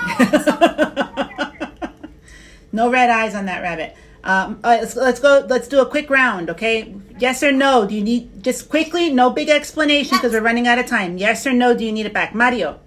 no 2.74 2.92
red 2.92 3.10
eyes 3.10 3.36
on 3.36 3.46
that 3.46 3.62
rabbit. 3.62 3.96
Um, 4.26 4.62
all 4.64 4.72
right, 4.72 4.82
let's, 4.82 4.96
let's 4.96 5.20
go. 5.20 5.46
Let's 5.50 5.68
do 5.68 5.82
a 5.82 5.86
quick 5.86 6.10
round, 6.10 6.50
okay? 6.50 6.96
Yes 7.20 7.44
or 7.44 7.52
no? 7.52 7.86
Do 7.86 7.94
you 7.94 8.02
need 8.02 8.42
just 8.42 8.70
quickly? 8.70 9.10
No 9.10 9.30
big 9.30 9.50
explanation 9.50 10.18
because 10.18 10.32
we're 10.32 10.42
running 10.42 10.68
out 10.68 10.80
of 10.80 10.86
time. 10.86 11.18
Yes 11.18 11.46
or 11.46 11.52
no? 11.52 11.76
Do 11.76 11.84
you 11.84 11.92
need 11.92 12.06
it 12.06 12.14
back? 12.14 12.34
Mario, 12.34 12.80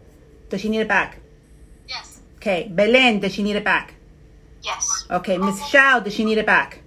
does 0.48 0.62
she 0.62 0.70
need 0.70 0.80
it 0.80 0.88
back? 0.88 1.18
Yes. 1.88 2.20
Okay. 2.36 2.68
Belen, 2.72 3.20
does 3.20 3.34
she 3.34 3.42
need 3.42 3.56
it 3.56 3.64
back? 3.64 3.94
Yes. 4.62 5.04
Okay. 5.10 5.36
Miss 5.36 5.64
Shao, 5.68 6.00
does 6.00 6.14
she 6.14 6.24
need 6.24 6.38
it 6.38 6.46
back? 6.46 6.80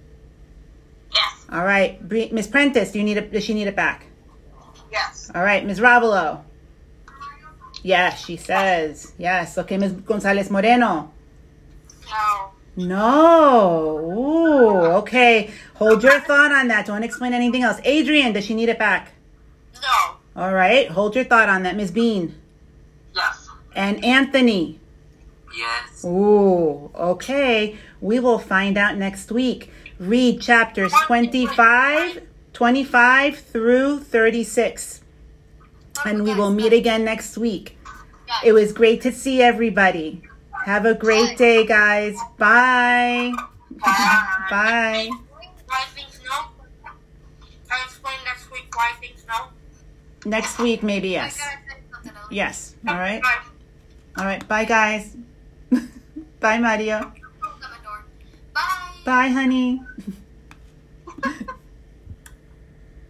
Yes. 1.14 1.46
All 1.52 1.64
right. 1.64 2.02
Miss 2.32 2.48
Prentice, 2.48 2.90
do 2.90 2.98
you 2.98 3.04
need 3.04 3.18
it? 3.18 3.32
Does 3.32 3.44
she 3.44 3.54
need 3.54 3.68
it 3.68 3.76
back? 3.76 4.06
Yes. 4.90 5.30
All 5.32 5.42
right. 5.42 5.64
Miss 5.64 5.78
Ravelo. 5.78 6.42
Yes, 7.82 8.24
she 8.24 8.36
says. 8.36 9.12
Yes. 9.16 9.56
Okay, 9.56 9.78
Ms. 9.78 9.92
Gonzalez 9.92 10.50
Moreno. 10.50 11.12
No. 12.86 13.98
Ooh, 13.98 14.78
okay. 14.98 15.50
Hold 15.74 16.02
your 16.02 16.20
thought 16.20 16.52
on 16.52 16.68
that. 16.68 16.86
Don't 16.86 17.02
explain 17.02 17.34
anything 17.34 17.62
else. 17.62 17.80
Adrian, 17.84 18.32
does 18.32 18.44
she 18.44 18.54
need 18.54 18.68
it 18.68 18.78
back? 18.78 19.12
No. 19.82 20.16
All 20.36 20.54
right. 20.54 20.88
Hold 20.88 21.14
your 21.14 21.24
thought 21.24 21.48
on 21.48 21.62
that, 21.64 21.76
Ms. 21.76 21.90
Bean. 21.90 22.34
Yes. 23.14 23.48
And 23.74 24.02
Anthony. 24.04 24.80
Yes. 25.56 26.04
Ooh, 26.04 26.90
okay. 26.94 27.76
We 28.00 28.18
will 28.18 28.38
find 28.38 28.78
out 28.78 28.96
next 28.96 29.30
week. 29.30 29.70
Read 29.98 30.40
chapters 30.40 30.92
25, 31.04 32.22
25 32.52 33.38
through 33.38 34.00
36. 34.00 35.02
And 36.06 36.24
we 36.24 36.34
will 36.34 36.50
meet 36.50 36.72
again 36.72 37.04
next 37.04 37.36
week. 37.36 37.76
It 38.44 38.52
was 38.52 38.72
great 38.72 39.02
to 39.02 39.12
see 39.12 39.42
everybody. 39.42 40.22
Have 40.64 40.84
a 40.86 40.94
great 40.94 41.38
day, 41.38 41.66
guys. 41.66 42.16
Bye. 42.36 43.32
Bye. 43.80 45.08
Why 45.66 45.84
things 45.94 46.20
no? 46.24 46.46
I 47.70 47.84
explain 47.84 48.16
next 48.24 48.50
week 48.50 48.70
things 49.00 49.24
no? 49.28 49.48
Next 50.28 50.58
week, 50.58 50.82
maybe, 50.82 51.10
yes. 51.10 51.40
I 51.40 51.44
gotta 51.44 51.60
say 51.70 51.82
something 51.92 52.12
else. 52.16 52.28
Yes. 52.30 52.74
All 52.86 52.96
right. 52.96 53.22
All 54.18 54.24
right. 54.24 54.46
Bye, 54.48 54.64
guys. 54.64 55.16
Bye, 56.40 56.58
Mario. 56.58 57.12
Close 57.40 57.54
the 57.60 57.68
door. 57.84 58.04
Bye. 58.54 58.90
Bye, 59.04 59.28
honey. 59.28 59.82